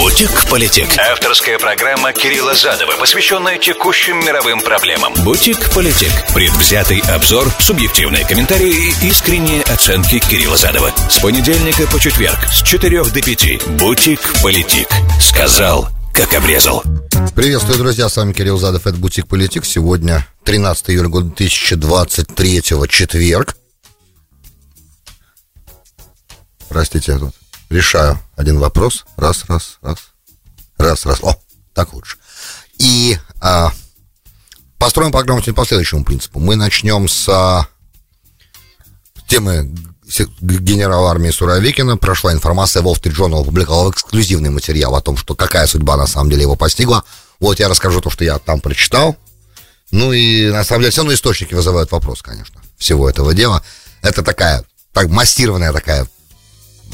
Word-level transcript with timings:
Бутик-политик. 0.00 0.88
Авторская 0.98 1.58
программа 1.58 2.14
Кирилла 2.14 2.54
Задова, 2.54 2.96
посвященная 2.98 3.58
текущим 3.58 4.18
мировым 4.20 4.62
проблемам. 4.62 5.12
Бутик-политик. 5.24 6.10
Предвзятый 6.34 7.00
обзор, 7.00 7.46
субъективные 7.60 8.26
комментарии 8.26 8.72
и 8.72 9.08
искренние 9.08 9.62
оценки 9.64 10.18
Кирилла 10.18 10.56
Задова. 10.56 10.90
С 11.10 11.18
понедельника 11.18 11.86
по 11.86 12.00
четверг 12.00 12.38
с 12.50 12.62
4 12.62 13.04
до 13.04 13.22
5. 13.22 13.66
Бутик-политик. 13.78 14.88
Сказал, 15.20 15.90
как 16.14 16.32
обрезал. 16.32 16.82
Приветствую, 17.36 17.76
друзья, 17.76 18.08
с 18.08 18.16
вами 18.16 18.32
Кирилл 18.32 18.56
Задов, 18.56 18.86
это 18.86 18.96
Бутик 18.96 19.28
Политик. 19.28 19.66
Сегодня 19.66 20.26
13 20.44 20.90
июля 20.90 21.08
года 21.08 21.26
2023, 21.26 22.62
четверг. 22.88 23.54
Простите, 26.70 27.12
я 27.12 27.18
тут 27.18 27.34
решаю 27.70 28.18
один 28.36 28.58
вопрос. 28.58 29.04
Раз, 29.16 29.44
раз, 29.48 29.78
раз. 29.80 29.98
Раз, 30.76 31.06
раз. 31.06 31.20
О, 31.22 31.40
так 31.72 31.92
лучше. 31.94 32.18
И 32.78 33.18
а, 33.40 33.72
построим 34.78 35.12
программу 35.12 35.42
по 35.42 35.64
следующему 35.64 36.04
принципу. 36.04 36.40
Мы 36.40 36.56
начнем 36.56 37.08
с 37.08 37.28
а, 37.28 37.66
темы 39.26 39.72
генерала 40.40 41.10
армии 41.10 41.30
Суровикина. 41.30 41.96
Прошла 41.96 42.32
информация, 42.32 42.82
Wall 42.82 43.00
Street 43.00 43.14
Journal 43.14 43.42
опубликовал 43.42 43.90
эксклюзивный 43.90 44.50
материал 44.50 44.94
о 44.96 45.00
том, 45.00 45.16
что 45.16 45.34
какая 45.34 45.66
судьба 45.66 45.96
на 45.96 46.06
самом 46.06 46.30
деле 46.30 46.42
его 46.42 46.56
постигла. 46.56 47.04
Вот 47.38 47.60
я 47.60 47.68
расскажу 47.68 48.00
то, 48.00 48.10
что 48.10 48.24
я 48.24 48.38
там 48.38 48.60
прочитал. 48.60 49.16
Ну 49.92 50.12
и 50.12 50.50
на 50.50 50.64
самом 50.64 50.82
деле 50.82 50.90
все 50.90 51.00
равно 51.00 51.14
источники 51.14 51.54
вызывают 51.54 51.90
вопрос, 51.90 52.22
конечно, 52.22 52.60
всего 52.76 53.08
этого 53.08 53.34
дела. 53.34 53.62
Это 54.02 54.22
такая, 54.22 54.64
так, 54.92 55.08
массированная 55.08 55.72
такая 55.72 56.06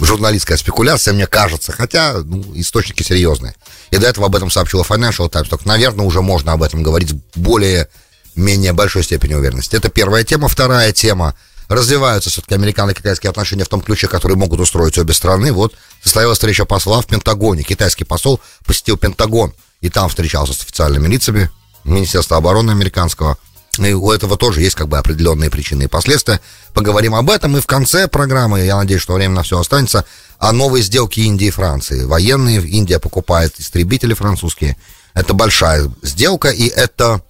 журналистская 0.04 0.56
спекуляция, 0.56 1.14
мне 1.14 1.26
кажется, 1.26 1.72
хотя 1.72 2.14
ну, 2.22 2.44
источники 2.54 3.02
серьезные. 3.02 3.54
И 3.90 3.96
до 3.96 4.06
этого 4.06 4.26
об 4.26 4.36
этом 4.36 4.50
сообщила 4.50 4.82
Financial 4.82 5.28
Times, 5.28 5.48
так, 5.48 5.64
наверное, 5.64 6.04
уже 6.04 6.20
можно 6.22 6.52
об 6.52 6.62
этом 6.62 6.82
говорить 6.82 7.10
с 7.10 7.14
более-менее 7.38 8.72
большой 8.72 9.04
степенью 9.04 9.38
уверенности. 9.38 9.76
Это 9.76 9.88
первая 9.88 10.24
тема. 10.24 10.48
Вторая 10.48 10.92
тема. 10.92 11.34
Развиваются 11.68 12.30
все-таки 12.30 12.54
американо-китайские 12.54 13.30
отношения 13.30 13.64
в 13.64 13.68
том 13.68 13.80
ключе, 13.80 14.06
которые 14.06 14.38
могут 14.38 14.60
устроить 14.60 14.98
обе 14.98 15.12
страны. 15.12 15.52
Вот 15.52 15.74
состоялась 16.02 16.38
встреча 16.38 16.64
посла 16.64 17.00
в 17.00 17.06
Пентагоне. 17.06 17.64
Китайский 17.64 18.04
посол 18.04 18.40
посетил 18.64 18.96
Пентагон 18.96 19.52
и 19.80 19.88
там 19.88 20.08
встречался 20.08 20.52
с 20.52 20.60
официальными 20.60 21.08
лицами 21.08 21.50
Министерства 21.82 22.36
обороны 22.36 22.70
американского. 22.70 23.36
И 23.84 23.92
у 23.92 24.10
этого 24.10 24.36
тоже 24.36 24.62
есть 24.62 24.76
как 24.76 24.88
бы 24.88 24.98
определенные 24.98 25.50
причины 25.50 25.84
и 25.84 25.88
последствия. 25.88 26.40
Поговорим 26.72 27.14
об 27.14 27.30
этом. 27.30 27.56
И 27.56 27.60
в 27.60 27.66
конце 27.66 28.08
программы, 28.08 28.60
я 28.60 28.76
надеюсь, 28.76 29.02
что 29.02 29.14
время 29.14 29.34
на 29.34 29.42
все 29.42 29.58
останется, 29.58 30.04
о 30.38 30.52
новой 30.52 30.82
сделке 30.82 31.22
Индии 31.22 31.48
и 31.48 31.50
Франции. 31.50 32.04
Военные, 32.04 32.60
Индия 32.60 32.98
покупает 32.98 33.58
истребители 33.58 34.14
французские. 34.14 34.76
Это 35.14 35.34
большая 35.34 35.90
сделка, 36.02 36.48
и 36.48 36.66
это 36.66 37.22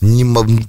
не, 0.00 0.24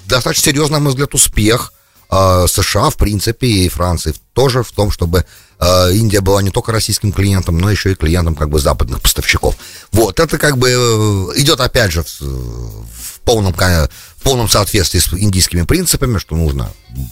достаточно 0.08 0.52
серьезный, 0.52 0.76
на 0.76 0.80
мой 0.80 0.89
взгляд, 0.92 1.14
успех 1.14 1.73
э, 2.09 2.45
США, 2.48 2.89
в 2.89 2.98
принципе, 2.98 3.48
и 3.48 3.70
Франции 3.70 4.14
тоже 4.34 4.64
в 4.64 4.72
том, 4.72 4.92
чтобы 4.92 5.26
э, 5.59 5.94
Индия 5.94 6.22
была 6.22 6.42
не 6.42 6.52
только 6.52 6.72
российским 6.72 7.11
клиентом, 7.11 7.58
но 7.58 7.70
еще 7.70 7.92
и 7.92 7.95
клиентом 7.95 8.36
как 8.36 8.50
бы 8.50 8.59
западных 8.59 9.02
поставщиков. 9.02 9.56
Вот, 9.92 10.20
это 10.20 10.38
как 10.38 10.58
бы 10.58 10.70
э, 10.70 11.39
идет, 11.39 11.59
опять 11.59 11.92
же, 11.92 12.04
в, 12.04 12.22
в 12.22 13.12
полном 13.24 13.54
в 13.54 13.90
полном 14.24 14.50
соответствии 14.50 15.00
с 15.00 15.14
индийскими 15.14 15.64
принципами, 15.64 16.18
что 16.18 16.36
нужно 16.36 16.72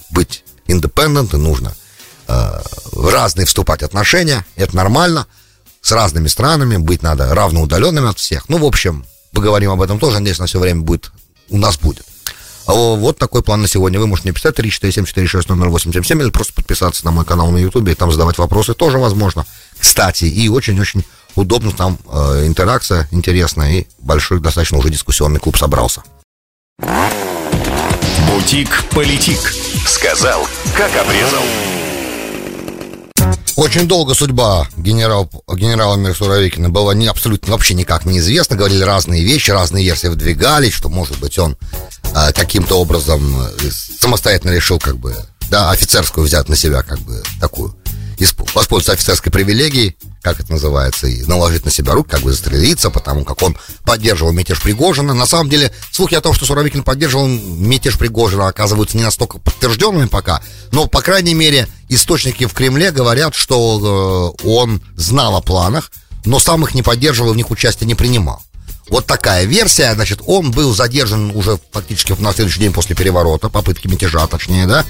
быть 0.10 0.44
independent, 0.68 1.34
и 1.34 1.38
нужно 1.38 1.76
э, 2.28 2.62
в 2.92 3.10
разные 3.10 3.46
вступать 3.46 3.84
отношения, 3.84 4.46
это 4.56 4.76
нормально, 4.76 5.28
с 5.82 5.92
разными 5.92 6.28
странами, 6.28 6.78
быть 6.78 7.02
надо 7.02 7.34
равноудаленными 7.34 8.10
от 8.10 8.20
всех. 8.20 8.50
Ну, 8.50 8.58
в 8.60 8.66
общем, 8.66 9.06
поговорим 9.32 9.72
об 9.72 9.82
этом 9.82 10.00
тоже, 10.00 10.20
надеюсь, 10.20 10.40
на 10.40 10.46
все 10.46 10.60
время 10.60 10.82
будет, 10.82 11.12
у 11.50 11.58
нас 11.58 11.78
будет. 11.78 12.06
А 12.68 12.74
вот 12.74 13.18
такой 13.18 13.42
план 13.42 13.62
на 13.62 13.68
сегодня. 13.68 14.00
Вы 14.00 14.08
можете 14.08 14.30
мне 14.30 14.36
писать 14.36 14.58
347-460-0877 14.60 16.22
или 16.22 16.30
просто 16.30 16.54
подписаться 16.54 17.04
на 17.06 17.12
мой 17.12 17.26
канал 17.26 17.52
на 17.52 17.58
Ютубе 17.58 17.94
и 17.94 17.96
там 17.96 18.12
задавать 18.12 18.38
вопросы 18.38 18.74
тоже 18.74 18.98
возможно. 18.98 19.46
Кстати, 19.80 20.26
и 20.26 20.48
очень-очень 20.48 21.04
удобно, 21.36 21.72
там 21.72 21.98
э, 22.08 22.46
интеракция 22.48 23.08
интересная 23.12 23.72
и 23.72 23.88
большой 24.00 24.40
достаточно 24.40 24.78
уже 24.78 24.90
дискуссионный 24.90 25.40
клуб 25.40 25.58
собрался. 25.58 26.04
Бутик-политик. 28.28 29.40
Сказал, 29.88 30.48
как 30.76 30.92
обрезал. 30.96 31.44
Очень 33.56 33.88
долго 33.88 34.14
судьба 34.14 34.68
генерал, 34.78 35.30
генерала 35.54 35.96
Мирсуровикина 35.96 36.70
была 36.70 36.94
не, 36.94 37.08
абсолютно 37.08 37.52
вообще 37.52 37.74
никак 37.74 38.06
неизвестна. 38.06 38.56
Говорили 38.56 38.84
разные 38.84 39.24
вещи, 39.24 39.52
разные 39.52 39.86
версии 39.86 40.08
выдвигались, 40.08 40.74
что, 40.74 40.90
может 40.90 41.20
быть, 41.20 41.38
он 41.38 41.58
э, 42.16 42.32
каким-то 42.34 42.80
образом 42.80 43.22
э, 43.42 43.70
самостоятельно 44.00 44.52
решил, 44.52 44.80
как 44.80 44.98
бы, 44.98 45.16
да, 45.50 45.70
офицерскую 45.70 46.26
взять 46.26 46.50
на 46.50 46.56
себя, 46.56 46.82
как 46.82 47.00
бы, 47.00 47.22
такую, 47.40 47.76
воспользоваться 48.26 48.94
офицерской 48.94 49.32
привилегией, 49.32 49.96
как 50.22 50.40
это 50.40 50.52
называется, 50.52 51.08
и 51.08 51.24
наложить 51.24 51.66
на 51.66 51.72
себя 51.72 51.94
руки, 51.94 52.10
как 52.10 52.22
бы 52.22 52.32
застрелиться, 52.32 52.90
потому 52.90 53.24
как 53.24 53.42
он 53.42 53.58
поддерживал 53.84 54.32
мятеж 54.32 54.62
Пригожина. 54.62 55.14
На 55.14 55.26
самом 55.26 55.50
деле, 55.50 55.72
слухи 55.92 56.16
о 56.16 56.22
том, 56.22 56.34
что 56.34 56.46
Суровикин 56.46 56.84
поддерживал 56.84 57.28
мятеж 57.28 57.98
Пригожина, 57.98 58.48
оказываются 58.48 58.98
не 58.98 59.04
настолько 59.04 59.40
подтвержденными 59.40 60.08
пока, 60.08 60.42
но, 60.72 60.88
по 60.88 61.02
крайней 61.02 61.34
мере, 61.34 61.68
источники 61.90 62.46
в 62.46 62.54
Кремле 62.54 62.92
говорят, 62.92 63.36
что 63.36 64.36
э, 64.44 64.48
он 64.48 64.82
знал 64.96 65.36
о 65.36 65.42
планах, 65.42 65.92
но 66.26 66.40
сам 66.40 66.64
их 66.64 66.74
не 66.74 66.84
поддерживал, 66.84 67.34
в 67.34 67.38
них 67.38 67.50
участия 67.52 67.86
не 67.86 67.96
принимал. 67.96 68.42
Вот 68.90 69.06
такая 69.06 69.46
версия, 69.46 69.94
значит, 69.94 70.20
он 70.26 70.52
был 70.52 70.76
задержан 70.76 71.32
уже 71.34 71.58
фактически 71.72 72.14
на 72.20 72.34
следующий 72.34 72.60
день 72.60 72.74
после 72.74 72.96
переворота, 72.96 73.48
попытки 73.48 73.88
мятежа, 73.88 74.28
точнее, 74.28 74.68
да, 74.68 74.86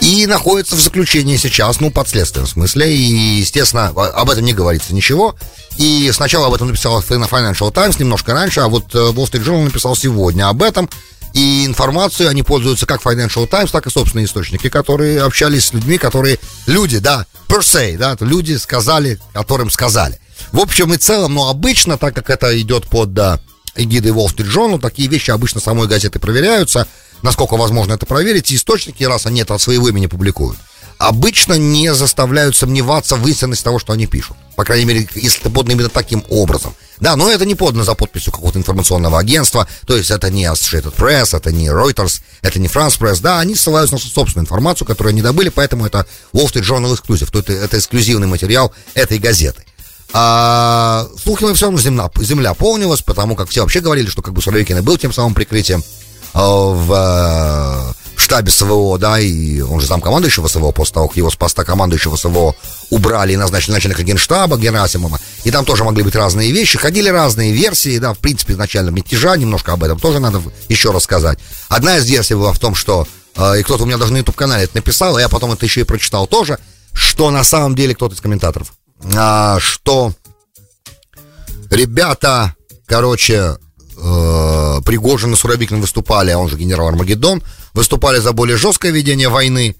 и 0.00 0.26
находится 0.26 0.76
в 0.76 0.80
заключении 0.80 1.36
сейчас, 1.36 1.80
ну, 1.80 1.90
под 1.90 2.08
следствием 2.08 2.46
в 2.46 2.50
смысле, 2.50 2.94
и, 2.94 3.40
естественно, 3.40 3.88
об 3.88 4.30
этом 4.30 4.44
не 4.44 4.52
говорится 4.52 4.94
ничего. 4.94 5.36
И 5.76 6.10
сначала 6.12 6.48
об 6.48 6.54
этом 6.54 6.68
написал 6.68 7.00
Financial 7.00 7.72
Times 7.72 7.98
немножко 7.98 8.32
раньше, 8.32 8.60
а 8.60 8.68
вот 8.68 8.94
э, 8.94 8.98
Wall 8.98 9.30
Street 9.30 9.44
Journal 9.44 9.64
написал 9.64 9.94
сегодня 9.96 10.48
об 10.48 10.62
этом. 10.62 10.88
И 11.34 11.66
информацию 11.66 12.28
они 12.28 12.42
пользуются 12.42 12.86
как 12.86 13.02
Financial 13.02 13.46
Times, 13.46 13.70
так 13.70 13.86
и 13.86 13.90
собственные 13.90 14.26
источники, 14.26 14.68
которые 14.68 15.22
общались 15.22 15.66
с 15.66 15.72
людьми, 15.72 15.98
которые, 15.98 16.38
люди, 16.66 16.98
да, 16.98 17.26
per 17.48 17.60
se, 17.60 17.96
да, 17.96 18.16
люди 18.20 18.56
сказали, 18.56 19.18
которым 19.32 19.70
сказали. 19.70 20.18
В 20.52 20.60
общем 20.60 20.94
и 20.94 20.96
целом, 20.96 21.34
но 21.34 21.48
обычно, 21.48 21.98
так 21.98 22.14
как 22.14 22.30
это 22.30 22.58
идет 22.60 22.86
под 22.86 23.12
да, 23.12 23.40
эгидой 23.76 24.12
Wall 24.12 24.34
Street 24.34 24.50
Journal, 24.52 24.80
такие 24.80 25.08
вещи 25.08 25.30
обычно 25.30 25.60
самой 25.60 25.86
газеты 25.86 26.18
проверяются, 26.18 26.88
насколько 27.22 27.56
возможно 27.56 27.94
это 27.94 28.06
проверить, 28.06 28.50
и 28.50 28.56
источники, 28.56 29.04
раз 29.04 29.26
они 29.26 29.40
это 29.40 29.54
от 29.54 29.60
своего 29.60 29.88
имени 29.88 30.06
публикуют, 30.06 30.58
обычно 30.98 31.54
не 31.54 31.94
заставляют 31.94 32.56
сомневаться 32.56 33.16
в 33.16 33.26
истинности 33.26 33.64
того, 33.64 33.78
что 33.78 33.92
они 33.92 34.06
пишут. 34.06 34.36
По 34.56 34.64
крайней 34.64 34.84
мере, 34.84 35.08
если 35.14 35.40
это 35.40 35.50
подано 35.50 35.74
именно 35.74 35.88
таким 35.88 36.24
образом. 36.28 36.74
Да, 36.98 37.14
но 37.14 37.30
это 37.30 37.46
не 37.46 37.54
подано 37.54 37.84
за 37.84 37.94
подписью 37.94 38.32
какого-то 38.32 38.58
информационного 38.58 39.20
агентства, 39.20 39.68
то 39.86 39.96
есть 39.96 40.10
это 40.10 40.30
не 40.30 40.44
Associated 40.44 40.96
Press, 40.96 41.36
это 41.36 41.52
не 41.52 41.68
Reuters, 41.68 42.20
это 42.42 42.58
не 42.58 42.66
France 42.66 42.98
Press, 42.98 43.20
да, 43.20 43.38
они 43.38 43.54
ссылаются 43.54 43.94
на 43.94 44.00
собственную 44.00 44.44
информацию, 44.44 44.86
которую 44.86 45.10
они 45.12 45.22
добыли, 45.22 45.48
поэтому 45.48 45.86
это 45.86 46.06
Wall 46.32 46.46
Street 46.46 46.64
Journal 46.64 46.92
Exclusive, 46.98 47.30
то 47.30 47.38
это, 47.38 47.52
это 47.52 47.78
эксклюзивный 47.78 48.26
материал 48.26 48.72
этой 48.94 49.18
газеты. 49.18 49.64
А 50.12 51.06
слухами 51.22 51.52
все 51.52 51.66
равно 51.66 51.78
земля, 51.78 52.10
земля 52.20 52.54
полнилась, 52.54 53.02
потому 53.02 53.36
как 53.36 53.48
все 53.50 53.60
вообще 53.60 53.80
говорили, 53.80 54.08
что 54.08 54.22
как 54.22 54.32
бы 54.32 54.40
Суровикин 54.40 54.82
был 54.82 54.96
тем 54.96 55.12
самым 55.12 55.34
прикрытием 55.34 55.84
в 56.34 56.92
э, 56.92 57.92
штабе 58.16 58.50
СВО, 58.50 58.98
да, 58.98 59.18
и 59.18 59.60
он 59.60 59.80
же 59.80 59.88
там 59.88 60.00
командующего 60.00 60.48
СВО, 60.48 60.70
после 60.72 60.94
того, 60.94 61.08
как 61.08 61.16
его 61.16 61.30
с 61.30 61.36
поста 61.36 61.64
командующего 61.64 62.16
СВО 62.16 62.54
убрали 62.90 63.32
и 63.32 63.36
назначили 63.36 63.72
начальника 63.72 64.02
генштаба 64.02 64.58
Герасимова, 64.58 65.20
и 65.44 65.50
там 65.50 65.64
тоже 65.64 65.84
могли 65.84 66.02
быть 66.02 66.14
разные 66.14 66.52
вещи, 66.52 66.78
ходили 66.78 67.08
разные 67.08 67.52
версии, 67.52 67.98
да, 67.98 68.12
в 68.12 68.18
принципе, 68.18 68.52
изначально 68.54 68.90
мятежа, 68.90 69.36
немножко 69.36 69.72
об 69.72 69.84
этом 69.84 69.98
тоже 69.98 70.18
надо 70.18 70.42
еще 70.68 70.90
рассказать. 70.90 71.38
Одна 71.68 71.96
из 71.98 72.06
версий 72.06 72.34
была 72.34 72.52
в 72.52 72.58
том, 72.58 72.74
что, 72.74 73.06
э, 73.36 73.60
и 73.60 73.62
кто-то 73.62 73.84
у 73.84 73.86
меня 73.86 73.98
даже 73.98 74.12
на 74.12 74.18
YouTube-канале 74.18 74.64
это 74.64 74.76
написал, 74.76 75.16
а 75.16 75.20
я 75.20 75.28
потом 75.28 75.52
это 75.52 75.64
еще 75.64 75.80
и 75.80 75.84
прочитал 75.84 76.26
тоже, 76.26 76.58
что 76.92 77.30
на 77.30 77.44
самом 77.44 77.74
деле 77.74 77.94
кто-то 77.94 78.14
из 78.14 78.20
комментаторов 78.20 78.72
а, 79.16 79.58
что 79.60 80.12
ребята, 81.70 82.54
короче, 82.86 83.56
э, 83.96 84.67
Пригожин 84.84 85.32
и 85.32 85.36
Суровикин 85.36 85.80
выступали, 85.80 86.30
а 86.30 86.38
он 86.38 86.48
же 86.48 86.56
генерал 86.56 86.88
Армагеддон, 86.88 87.42
выступали 87.74 88.18
за 88.18 88.32
более 88.32 88.56
жесткое 88.56 88.92
ведение 88.92 89.28
войны 89.28 89.76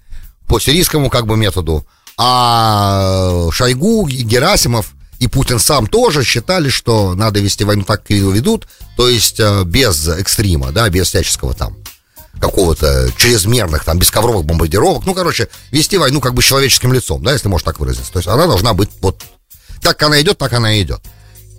по 0.47 0.59
сирийскому 0.59 1.11
как 1.11 1.27
бы 1.27 1.37
методу, 1.37 1.87
а 2.17 3.49
Шойгу, 3.53 4.09
Герасимов 4.09 4.95
и 5.19 5.27
Путин 5.27 5.59
сам 5.59 5.87
тоже 5.87 6.25
считали, 6.25 6.69
что 6.69 7.15
надо 7.15 7.41
вести 7.41 7.65
войну 7.65 7.85
так, 7.85 8.03
как 8.03 8.11
ее 8.11 8.31
ведут, 8.31 8.69
то 8.97 9.09
есть 9.09 9.41
э, 9.41 9.65
без 9.65 10.09
экстрима, 10.09 10.71
да, 10.73 10.89
без 10.89 11.09
всяческого 11.09 11.55
там 11.55 11.77
какого-то 12.41 13.11
чрезмерных, 13.17 13.85
там, 13.85 13.99
бесковровых 13.99 14.45
бомбардировок. 14.45 15.05
Ну, 15.07 15.15
короче, 15.15 15.49
вести 15.71 15.99
войну 15.99 16.21
как 16.21 16.35
бы 16.35 16.43
человеческим 16.43 16.93
лицом, 16.93 17.23
да, 17.23 17.33
если 17.33 17.49
можно 17.49 17.67
так 17.73 17.81
выразиться. 17.81 18.13
То 18.13 18.19
есть 18.19 18.29
она 18.29 18.47
должна 18.47 18.75
быть 18.75 18.91
вот... 19.01 19.23
Так 19.81 20.03
она 20.03 20.21
идет, 20.21 20.39
так 20.39 20.53
она 20.53 20.81
идет. 20.81 21.01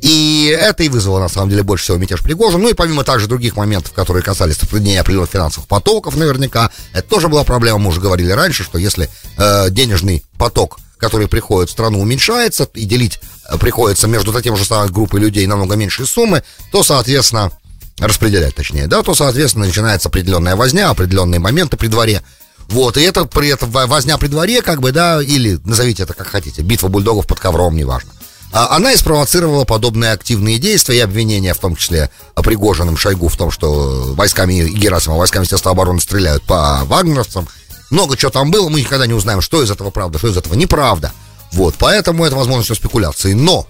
И 0.01 0.55
это 0.57 0.83
и 0.83 0.89
вызвало, 0.89 1.19
на 1.19 1.27
самом 1.27 1.49
деле, 1.49 1.63
больше 1.63 1.83
всего 1.83 1.97
мятеж 1.97 2.21
Пригожин. 2.21 2.61
Ну 2.61 2.69
и 2.69 2.73
помимо 2.73 3.03
также 3.03 3.27
других 3.27 3.57
моментов, 3.57 3.91
которые 3.91 4.23
касались 4.23 4.57
соблюдения 4.57 5.01
определенных 5.01 5.29
финансовых 5.29 5.67
потоков, 5.67 6.15
наверняка, 6.15 6.71
это 6.93 7.07
тоже 7.07 7.27
была 7.27 7.43
проблема. 7.43 7.79
Мы 7.79 7.89
уже 7.89 7.99
говорили 7.99 8.31
раньше, 8.31 8.63
что 8.63 8.77
если 8.77 9.09
э, 9.37 9.69
денежный 9.69 10.23
поток, 10.37 10.79
который 10.97 11.27
приходит 11.27 11.69
в 11.69 11.73
страну, 11.73 11.99
уменьшается, 11.99 12.69
и 12.73 12.85
делить 12.85 13.19
э, 13.49 13.57
приходится 13.57 14.07
между 14.07 14.31
таким 14.31 14.55
же 14.55 14.63
самой 14.63 14.89
группой 14.89 15.19
людей 15.19 15.45
намного 15.47 15.75
меньшие 15.75 16.05
суммы, 16.05 16.43
то, 16.71 16.81
соответственно, 16.81 17.51
распределять 17.97 18.55
точнее, 18.55 18.87
да, 18.87 19.03
то, 19.03 19.13
соответственно, 19.13 19.65
начинается 19.65 20.07
определенная 20.07 20.55
возня, 20.55 20.89
определенные 20.89 21.39
моменты 21.39 21.75
при 21.75 21.87
дворе. 21.87 22.21
Вот, 22.69 22.97
и 22.97 23.01
это 23.01 23.25
при 23.25 23.49
этом 23.49 23.69
возня 23.71 24.17
при 24.17 24.27
дворе, 24.27 24.61
как 24.61 24.79
бы, 24.79 24.91
да, 24.91 25.21
или 25.21 25.59
назовите 25.65 26.03
это 26.03 26.13
как 26.13 26.27
хотите, 26.27 26.61
битва 26.61 26.87
бульдогов 26.87 27.25
под 27.25 27.39
ковром, 27.39 27.75
неважно. 27.75 28.11
А 28.51 28.75
она 28.75 28.93
и 28.93 28.97
спровоцировала 28.97 29.63
подобные 29.63 30.11
активные 30.11 30.57
действия 30.57 30.97
и 30.97 31.01
обвинения, 31.01 31.53
в 31.53 31.59
том 31.59 31.75
числе 31.75 32.09
Пригожиным 32.35 32.97
Шойгу 32.97 33.27
в 33.27 33.37
том, 33.37 33.51
что 33.51 34.13
войсками 34.15 34.53
и 34.53 34.69
Герасимова, 34.69 35.19
войсками 35.19 35.41
Министерства 35.41 35.71
обороны 35.71 36.01
стреляют 36.01 36.43
по 36.43 36.81
вагнеровцам. 36.85 37.47
Много 37.91 38.17
чего 38.17 38.31
там 38.31 38.49
было, 38.49 38.69
мы 38.69 38.81
никогда 38.81 39.05
не 39.05 39.13
узнаем, 39.13 39.41
что 39.41 39.61
из 39.61 39.69
этого 39.69 39.91
правда, 39.91 40.17
что 40.17 40.27
из 40.27 40.37
этого 40.37 40.55
неправда. 40.55 41.11
Вот, 41.51 41.75
поэтому 41.77 42.25
это, 42.25 42.35
возможно, 42.35 42.63
все 42.63 42.75
спекуляции. 42.75 43.33
Но 43.33 43.67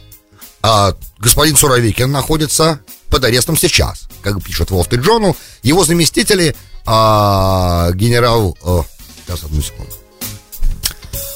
а, 0.62 0.96
господин 1.18 1.56
Суровикин 1.56 2.12
находится 2.12 2.80
под 3.10 3.24
арестом 3.24 3.58
сейчас, 3.58 4.08
как 4.22 4.42
пишет 4.44 4.70
Wall 4.70 4.88
Street 4.88 5.04
Journal. 5.04 5.36
Его 5.64 5.84
заместители, 5.84 6.56
а, 6.86 7.92
генерал... 7.94 8.58
А, 8.64 8.84
сейчас, 9.26 9.44
одну 9.44 9.62
секунду. 9.62 9.94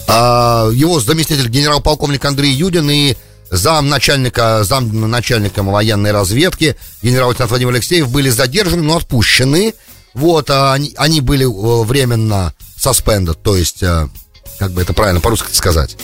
А, 0.07 0.69
его 0.71 0.99
заместитель 0.99 1.47
генерал-полковник 1.49 2.23
Андрей 2.25 2.53
Юдин 2.53 2.89
и 2.89 3.15
зам 3.53 3.89
начальника, 3.89 4.63
военной 5.71 6.11
разведки 6.11 6.75
генерал-лейтенант 7.01 7.51
Владимир 7.51 7.73
Алексеев 7.73 8.09
были 8.09 8.29
задержаны, 8.29 8.81
но 8.81 8.97
отпущены. 8.97 9.73
Вот, 10.13 10.49
а 10.49 10.73
они, 10.73 10.93
они 10.97 11.21
были 11.21 11.45
э, 11.45 11.83
временно 11.85 12.53
suspended, 12.77 13.37
то 13.41 13.55
есть, 13.55 13.81
э, 13.81 14.07
как 14.59 14.71
бы 14.71 14.81
это 14.81 14.93
правильно 14.93 15.19
по-русски 15.21 15.51
сказать, 15.53 15.97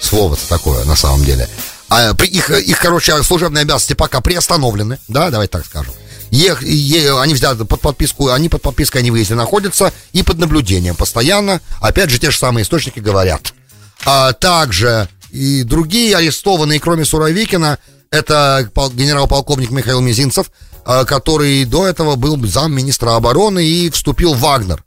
слово-то 0.00 0.48
такое 0.48 0.84
на 0.84 0.96
самом 0.96 1.24
деле. 1.24 1.48
А, 1.90 2.12
их, 2.22 2.50
их, 2.50 2.78
короче, 2.78 3.22
служебные 3.22 3.62
обязанности 3.62 3.94
пока 3.94 4.20
приостановлены, 4.20 4.98
да, 5.08 5.30
давайте 5.30 5.52
так 5.52 5.66
скажем. 5.66 5.92
Ех, 6.30 6.62
е, 6.62 7.18
они 7.18 7.34
взяли 7.34 7.64
под 7.64 7.80
подписку, 7.80 8.30
они 8.30 8.48
под 8.48 8.62
подпиской, 8.62 9.00
они 9.00 9.10
выезде 9.10 9.34
находятся 9.34 9.92
и 10.12 10.22
под 10.22 10.38
наблюдением 10.38 10.94
постоянно. 10.94 11.60
Опять 11.80 12.10
же, 12.10 12.18
те 12.18 12.30
же 12.30 12.38
самые 12.38 12.64
источники 12.64 12.98
говорят. 12.98 13.54
А 14.04 14.32
также 14.32 15.08
и 15.30 15.62
другие 15.62 16.16
арестованные, 16.16 16.80
кроме 16.80 17.04
Суровикина, 17.04 17.78
это 18.10 18.70
генерал-полковник 18.94 19.70
Михаил 19.70 20.00
Мизинцев, 20.00 20.50
а, 20.84 21.04
который 21.04 21.64
до 21.64 21.86
этого 21.86 22.16
был 22.16 22.42
замминистра 22.46 23.16
обороны 23.16 23.64
и 23.64 23.90
вступил 23.90 24.34
в 24.34 24.40
Вагнер 24.40 24.84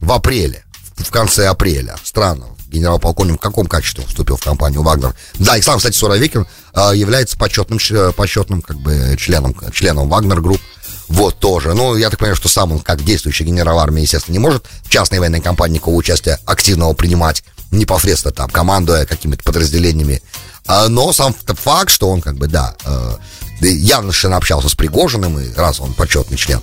в 0.00 0.12
апреле, 0.12 0.64
в 0.96 1.10
конце 1.10 1.46
апреля. 1.46 1.96
Странно, 2.02 2.46
генерал-полковник 2.66 3.36
в 3.36 3.40
каком 3.40 3.66
качестве 3.66 4.04
вступил 4.06 4.36
в 4.36 4.42
компанию 4.42 4.82
Вагнер. 4.82 5.14
Да, 5.34 5.56
и 5.56 5.62
сам, 5.62 5.78
кстати, 5.78 5.96
Суровикин 5.96 6.46
а, 6.72 6.92
является 6.92 7.38
почетным, 7.38 7.78
почетным 8.16 8.62
как 8.62 8.78
бы 8.78 9.16
членом, 9.18 9.54
членом 9.72 10.08
Wagner 10.08 10.40
Group. 10.40 10.60
Вот 11.06 11.38
тоже. 11.38 11.72
Ну, 11.72 11.96
я 11.96 12.10
так 12.10 12.18
понимаю, 12.18 12.36
что 12.36 12.48
сам 12.48 12.72
он, 12.72 12.80
как 12.80 13.02
действующий 13.02 13.44
генерал 13.44 13.78
армии, 13.78 14.02
естественно, 14.02 14.34
не 14.34 14.38
может 14.38 14.66
в 14.82 14.90
частной 14.90 15.20
военной 15.20 15.40
компании 15.40 15.76
никакого 15.76 15.94
участия 15.94 16.38
активного 16.44 16.92
принимать, 16.92 17.44
непосредственно 17.70 18.32
там, 18.32 18.50
командуя 18.50 19.06
какими-то 19.06 19.42
подразделениями. 19.44 20.22
А, 20.66 20.88
но 20.88 21.12
сам 21.12 21.34
факт, 21.46 21.90
что 21.90 22.08
он, 22.10 22.20
как 22.20 22.36
бы, 22.36 22.46
да, 22.46 22.74
э, 22.84 23.16
явно 23.60 24.10
совершенно 24.10 24.36
общался 24.36 24.68
с 24.68 24.74
Пригожиным, 24.74 25.38
и 25.38 25.52
раз 25.54 25.80
он 25.80 25.94
почетный 25.94 26.36
член 26.36 26.62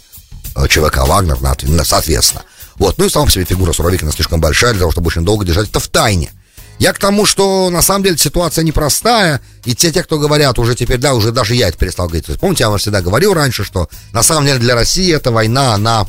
э, 0.55 0.67
ЧВК 0.67 1.07
Вагнер, 1.07 1.37
соответственно. 1.83 2.43
Вот, 2.75 2.97
ну 2.97 3.05
и 3.05 3.09
сам 3.09 3.25
по 3.25 3.31
себе 3.31 3.45
фигура 3.45 3.71
Суровикина 3.73 4.11
слишком 4.11 4.41
большая 4.41 4.73
для 4.73 4.81
того, 4.81 4.91
чтобы 4.91 5.07
очень 5.07 5.23
долго 5.23 5.45
держать 5.45 5.69
это 5.69 5.79
в 5.79 5.87
тайне. 5.87 6.31
Я 6.77 6.91
к 6.91 6.99
тому, 6.99 7.25
что 7.25 7.69
на 7.69 7.81
самом 7.81 8.03
деле 8.03 8.17
ситуация 8.17 8.63
непростая, 8.63 9.39
и 9.63 9.73
те, 9.73 9.91
те, 9.91 10.03
кто 10.03 10.19
говорят 10.19 10.59
уже 10.59 10.75
теперь, 10.75 10.97
да, 10.97 11.13
уже 11.13 11.31
даже 11.31 11.55
я 11.55 11.69
это 11.69 11.77
перестал 11.77 12.07
говорить. 12.07 12.27
Есть, 12.27 12.41
помните, 12.41 12.63
я 12.63 12.69
вам 12.69 12.79
всегда 12.79 13.01
говорил 13.01 13.33
раньше, 13.33 13.63
что 13.63 13.89
на 14.11 14.23
самом 14.23 14.45
деле 14.45 14.59
для 14.59 14.75
России 14.75 15.13
эта 15.13 15.31
война, 15.31 15.73
она... 15.73 16.05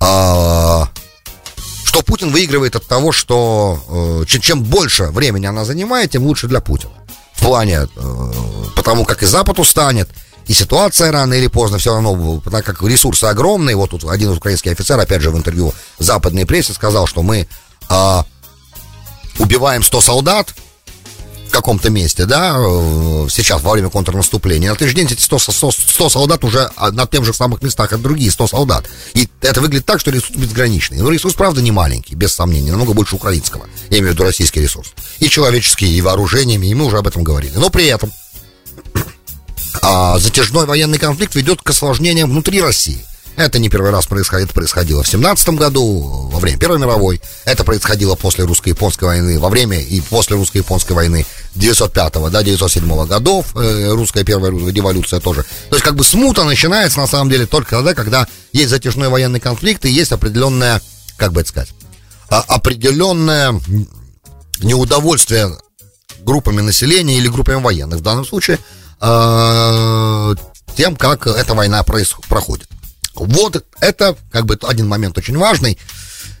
Э, 0.00 0.84
что 1.90 2.02
Путин 2.02 2.30
выигрывает 2.30 2.76
от 2.76 2.86
того, 2.86 3.10
что 3.10 4.22
э, 4.22 4.26
чем, 4.26 4.62
больше 4.62 5.06
времени 5.06 5.46
она 5.46 5.64
занимает, 5.64 6.12
тем 6.12 6.22
лучше 6.22 6.46
для 6.46 6.60
Путина. 6.60 6.92
В 7.32 7.42
плане, 7.42 7.88
э, 7.96 8.32
потому 8.76 9.04
как 9.04 9.24
и 9.24 9.26
Запад 9.26 9.58
устанет, 9.58 10.08
и 10.46 10.52
ситуация 10.52 11.10
рано 11.10 11.34
или 11.34 11.48
поздно 11.48 11.78
все 11.78 11.92
равно, 11.92 12.40
так 12.48 12.64
как 12.64 12.80
ресурсы 12.82 13.24
огромные, 13.24 13.74
вот 13.74 13.90
тут 13.90 14.04
один 14.04 14.30
украинский 14.30 14.70
офицер, 14.70 15.00
опять 15.00 15.20
же, 15.20 15.32
в 15.32 15.36
интервью 15.36 15.74
западной 15.98 16.46
прессе 16.46 16.72
сказал, 16.74 17.08
что 17.08 17.24
мы 17.24 17.48
э, 17.88 18.22
убиваем 19.40 19.82
100 19.82 20.00
солдат 20.00 20.54
в 21.50 21.52
каком-то 21.52 21.90
месте, 21.90 22.26
да, 22.26 22.56
э, 22.56 23.26
сейчас 23.28 23.62
во 23.62 23.72
время 23.72 23.90
контрнаступления. 23.90 24.70
На 24.70 24.76
следующий 24.76 24.96
день 24.96 25.08
эти 25.10 25.20
100, 25.20 25.38
100, 25.38 25.70
100 25.72 26.08
солдат 26.08 26.44
уже 26.44 26.70
на 26.92 27.06
тех 27.06 27.24
же 27.24 27.34
самых 27.34 27.60
местах, 27.62 27.90
как 27.90 28.00
другие 28.00 28.30
100 28.30 28.46
солдат. 28.46 28.88
И 29.14 29.28
это 29.42 29.60
выглядит 29.60 29.84
так, 29.84 30.00
что 30.00 30.10
ресурс 30.10 30.36
безграничный. 30.36 30.98
Но 30.98 31.10
ресурс, 31.10 31.34
правда, 31.34 31.60
не 31.60 31.72
маленький, 31.72 32.14
без 32.14 32.32
сомнения, 32.32 32.70
намного 32.70 32.94
больше 32.94 33.16
украинского. 33.16 33.66
Я 33.90 33.98
имею 33.98 34.12
в 34.12 34.14
виду 34.14 34.22
российский 34.22 34.60
ресурс. 34.60 34.92
И 35.18 35.28
человеческие, 35.28 35.90
и 35.90 36.00
вооружениями, 36.00 36.68
и 36.68 36.74
мы 36.74 36.86
уже 36.86 36.98
об 36.98 37.08
этом 37.08 37.24
говорили. 37.24 37.56
Но 37.56 37.68
при 37.68 37.86
этом 37.86 38.12
а 39.82 40.18
затяжной 40.18 40.66
военный 40.66 40.98
конфликт 40.98 41.34
ведет 41.34 41.62
к 41.62 41.70
осложнениям 41.70 42.30
внутри 42.30 42.60
России. 42.60 43.04
Это 43.40 43.58
не 43.58 43.70
первый 43.70 43.90
раз 43.90 44.04
происходит, 44.04 44.52
происходило 44.52 45.02
в 45.02 45.08
17 45.08 45.48
году, 45.50 46.28
во 46.30 46.38
время 46.40 46.58
Первой 46.58 46.78
мировой. 46.78 47.22
Это 47.46 47.64
происходило 47.64 48.14
после 48.14 48.44
русско-японской 48.44 49.04
войны, 49.04 49.40
во 49.40 49.48
время 49.48 49.80
и 49.80 50.02
после 50.02 50.36
русско-японской 50.36 50.92
войны 50.92 51.24
905 51.54 52.30
да, 52.30 52.42
907 52.42 53.06
годов, 53.06 53.56
э, 53.56 53.92
русская 53.92 54.24
первая 54.24 54.52
революция 54.52 55.20
тоже. 55.20 55.44
То 55.70 55.76
есть 55.76 55.82
как 55.82 55.96
бы 55.96 56.04
смута 56.04 56.44
начинается 56.44 57.00
на 57.00 57.06
самом 57.06 57.30
деле 57.30 57.46
только 57.46 57.70
тогда, 57.76 57.94
когда 57.94 58.28
есть 58.52 58.68
затяжной 58.68 59.08
военный 59.08 59.40
конфликт 59.40 59.86
и 59.86 59.90
есть 59.90 60.12
определенная, 60.12 60.82
как 61.16 61.32
бы 61.32 61.40
это 61.40 61.48
сказать, 61.48 61.70
а, 62.28 62.44
определенное 62.46 63.58
неудовольствие 64.58 65.50
группами 66.26 66.60
населения 66.60 67.16
или 67.16 67.28
группами 67.28 67.62
военных 67.62 68.00
в 68.00 68.02
данном 68.02 68.26
случае 68.26 68.58
э, 69.00 70.34
тем, 70.76 70.94
как 70.94 71.26
эта 71.26 71.54
война 71.54 71.82
происходит. 71.82 72.68
Вот 73.14 73.64
это 73.80 74.16
как 74.30 74.46
бы 74.46 74.58
один 74.62 74.88
момент 74.88 75.18
очень 75.18 75.36
важный. 75.36 75.78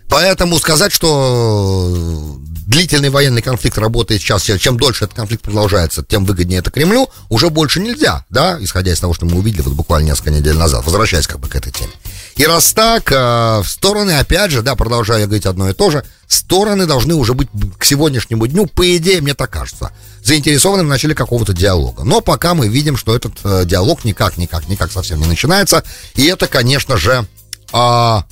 Поэтому 0.08 0.58
сказать, 0.58 0.92
что 0.92 2.36
длительный 2.66 3.10
военный 3.10 3.42
конфликт 3.42 3.78
работает 3.78 4.20
сейчас, 4.20 4.42
чем 4.42 4.76
дольше 4.76 5.04
этот 5.04 5.16
конфликт 5.16 5.42
продолжается, 5.42 6.04
тем 6.04 6.24
выгоднее 6.24 6.60
это 6.60 6.70
Кремлю, 6.70 7.08
уже 7.28 7.48
больше 7.48 7.80
нельзя, 7.80 8.24
да, 8.28 8.58
исходя 8.60 8.92
из 8.92 9.00
того, 9.00 9.14
что 9.14 9.26
мы 9.26 9.38
увидели 9.38 9.62
вот 9.62 9.74
буквально 9.74 10.08
несколько 10.08 10.30
недель 10.30 10.56
назад, 10.56 10.84
возвращаясь 10.84 11.26
как 11.26 11.40
бы 11.40 11.48
к 11.48 11.54
этой 11.54 11.72
теме. 11.72 11.92
И 12.40 12.46
раз 12.46 12.72
так, 12.72 13.12
э, 13.12 13.62
стороны, 13.66 14.12
опять 14.12 14.50
же, 14.50 14.62
да, 14.62 14.74
продолжая 14.74 15.26
говорить 15.26 15.44
одно 15.44 15.68
и 15.68 15.74
то 15.74 15.90
же, 15.90 16.06
стороны 16.26 16.86
должны 16.86 17.14
уже 17.14 17.34
быть 17.34 17.48
к 17.76 17.84
сегодняшнему 17.84 18.46
дню, 18.46 18.64
по 18.64 18.96
идее, 18.96 19.20
мне 19.20 19.34
так 19.34 19.50
кажется, 19.50 19.92
заинтересованы 20.24 20.84
в 20.84 20.86
начале 20.86 21.14
какого-то 21.14 21.52
диалога. 21.52 22.02
Но 22.02 22.22
пока 22.22 22.54
мы 22.54 22.68
видим, 22.68 22.96
что 22.96 23.14
этот 23.14 23.34
э, 23.44 23.66
диалог 23.66 24.06
никак, 24.06 24.38
никак, 24.38 24.70
никак 24.70 24.90
совсем 24.90 25.20
не 25.20 25.26
начинается. 25.26 25.84
И 26.14 26.24
это, 26.24 26.46
конечно 26.46 26.96
же, 26.96 27.26
э, 27.74 28.22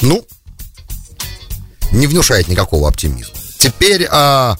ну, 0.00 0.26
не 1.92 2.06
внушает 2.06 2.48
никакого 2.48 2.88
оптимизма. 2.88 3.34
Теперь 3.58 4.08
э, 4.10 4.54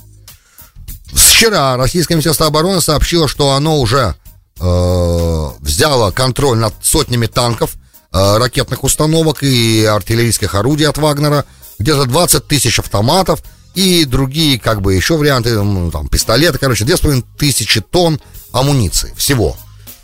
вчера 1.14 1.78
Российское 1.78 2.12
Министерство 2.12 2.47
обороны 2.47 2.83
сообщило, 2.83 3.26
что 3.26 3.52
оно 3.52 3.80
уже 3.80 4.16
э, 4.61 5.51
взяло 5.61 6.11
контроль 6.11 6.59
над 6.59 6.75
сотнями 6.83 7.27
танков, 7.27 7.75
э, 8.13 8.39
ракетных 8.39 8.85
установок 8.85 9.43
и 9.43 9.85
артиллерийских 9.85 10.55
орудий 10.55 10.87
от 10.87 10.99
Вагнера, 10.99 11.45
где-то 11.79 12.05
20 12.07 12.47
тысяч 12.47 12.79
автоматов 12.79 13.41
и 13.75 14.05
другие, 14.05 14.59
как 14.59 14.81
бы, 14.83 14.95
еще 14.95 15.17
варианты, 15.17 15.61
ну, 15.61 15.91
там, 15.91 16.09
пистолеты, 16.09 16.59
короче, 16.59 16.85
2,5 16.85 17.25
тысячи 17.37 17.81
тонн 17.81 18.21
амуниции 18.53 19.13
всего. 19.17 19.57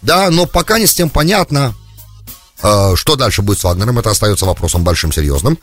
Да, 0.02 0.30
но 0.30 0.46
пока 0.46 0.78
не 0.78 0.86
с 0.86 0.94
тем 0.94 1.10
понятно, 1.10 1.74
э, 2.62 2.92
что 2.96 3.16
дальше 3.16 3.42
будет 3.42 3.60
с 3.60 3.64
Вагнером, 3.64 3.98
это 3.98 4.10
остается 4.10 4.46
вопросом 4.46 4.82
большим, 4.82 5.12
серьезным. 5.12 5.58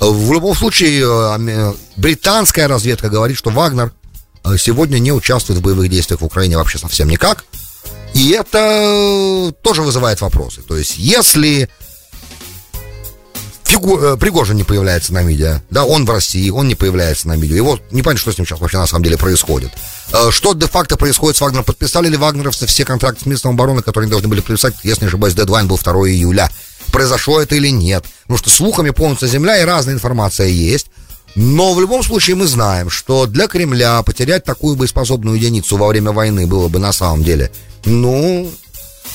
В 0.00 0.32
любом 0.32 0.56
случае, 0.56 1.04
э, 1.04 1.72
британская 1.96 2.66
разведка 2.66 3.08
говорит, 3.08 3.38
что 3.38 3.50
Вагнер 3.50 3.92
э, 4.44 4.56
сегодня 4.58 4.98
не 4.98 5.12
участвует 5.12 5.60
в 5.60 5.62
боевых 5.62 5.88
действиях 5.88 6.20
в 6.20 6.24
Украине 6.24 6.56
вообще 6.56 6.78
совсем 6.78 7.08
никак. 7.08 7.44
И 8.14 8.30
это 8.30 9.54
тоже 9.62 9.82
вызывает 9.82 10.20
вопросы. 10.20 10.62
То 10.62 10.76
есть, 10.76 10.96
если 10.98 11.68
Фигу, 13.64 13.98
э, 13.98 14.16
Пригожин 14.18 14.56
не 14.56 14.64
появляется 14.64 15.14
на 15.14 15.22
видео, 15.22 15.62
да, 15.70 15.84
он 15.84 16.04
в 16.04 16.10
России, 16.10 16.50
он 16.50 16.68
не 16.68 16.74
появляется 16.74 17.26
на 17.26 17.36
видео. 17.36 17.56
Его 17.56 17.78
не 17.90 18.02
понятно, 18.02 18.20
что 18.20 18.32
с 18.32 18.38
ним 18.38 18.46
сейчас 18.46 18.60
вообще 18.60 18.76
на 18.76 18.86
самом 18.86 19.04
деле 19.04 19.16
происходит. 19.16 19.72
Э, 20.12 20.30
что 20.30 20.52
де-факто 20.52 20.96
происходит 20.98 21.38
с 21.38 21.40
Вагнером? 21.40 21.64
Подписали 21.64 22.08
ли 22.08 22.18
вагнеровцы 22.18 22.66
все 22.66 22.84
контракты 22.84 23.22
с 23.22 23.26
министром 23.26 23.54
обороны, 23.54 23.80
которые 23.80 24.06
они 24.06 24.10
должны 24.10 24.28
были 24.28 24.40
подписать, 24.40 24.74
если 24.82 25.04
не 25.04 25.08
ошибаюсь, 25.08 25.34
дедлайн 25.34 25.66
был 25.66 25.78
2 25.78 25.92
июля. 26.10 26.50
Произошло 26.92 27.40
это 27.40 27.54
или 27.54 27.68
нет? 27.68 28.04
Потому 28.22 28.38
что 28.38 28.50
слухами 28.50 28.90
полнится 28.90 29.26
земля 29.26 29.58
и 29.58 29.64
разная 29.64 29.94
информация 29.94 30.48
есть. 30.48 30.88
Но 31.34 31.74
в 31.74 31.80
любом 31.80 32.02
случае 32.02 32.36
мы 32.36 32.46
знаем, 32.46 32.90
что 32.90 33.26
для 33.26 33.48
Кремля 33.48 34.02
потерять 34.02 34.44
такую 34.44 34.76
боеспособную 34.76 35.36
единицу 35.36 35.76
во 35.76 35.88
время 35.88 36.12
войны 36.12 36.46
было 36.46 36.68
бы 36.68 36.78
на 36.78 36.92
самом 36.92 37.24
деле, 37.24 37.50
ну, 37.84 38.50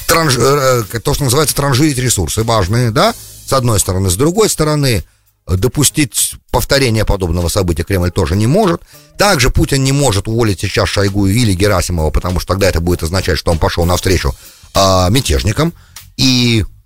транж... 0.08 0.36
Э, 0.38 0.84
то, 1.04 1.14
что 1.14 1.24
называется 1.24 1.56
транжирить 1.56 1.98
ресурсы 1.98 2.44
важные, 2.44 2.92
да, 2.92 3.14
с 3.46 3.54
одной 3.54 3.80
стороны. 3.80 4.10
С 4.10 4.16
другой 4.16 4.50
стороны, 4.50 5.04
допустить 5.46 6.36
повторение 6.52 7.06
подобного 7.06 7.50
события 7.50 7.84
Кремль 7.84 8.12
тоже 8.12 8.36
не 8.36 8.48
может. 8.48 8.82
Также 9.18 9.52
Путин 9.52 9.84
не 9.84 9.92
может 9.92 10.28
уволить 10.28 10.60
сейчас 10.60 10.90
Шойгу 10.90 11.28
или 11.28 11.54
Герасимова, 11.54 12.10
потому 12.10 12.40
что 12.40 12.54
тогда 12.54 12.68
это 12.68 12.82
будет 12.82 13.04
означать, 13.04 13.38
что 13.38 13.52
он 13.52 13.60
пошел 13.60 13.86
навстречу 13.86 14.34
э, 14.74 15.10
мятежникам. 15.12 15.72
И 16.18 16.66
Э, 16.66 16.77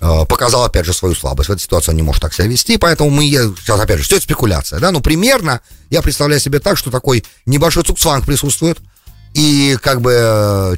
показал, 0.00 0.64
опять 0.64 0.86
же, 0.86 0.92
свою 0.92 1.14
слабость. 1.14 1.48
В 1.48 1.52
этой 1.52 1.62
ситуации 1.62 1.90
он 1.90 1.96
не 1.96 2.02
может 2.02 2.22
так 2.22 2.32
себя 2.32 2.46
вести, 2.46 2.76
поэтому 2.76 3.10
мы, 3.10 3.24
сейчас, 3.24 3.80
опять 3.80 3.98
же, 3.98 4.04
все 4.04 4.16
это 4.16 4.24
спекуляция, 4.24 4.78
да, 4.80 4.90
ну, 4.90 5.00
примерно 5.00 5.60
я 5.90 6.02
представляю 6.02 6.40
себе 6.40 6.60
так, 6.60 6.78
что 6.78 6.90
такой 6.90 7.24
небольшой 7.46 7.82
цукцванг 7.82 8.24
присутствует, 8.24 8.78
и 9.34 9.76
как 9.82 10.00
бы 10.00 10.12
э, 10.14 10.76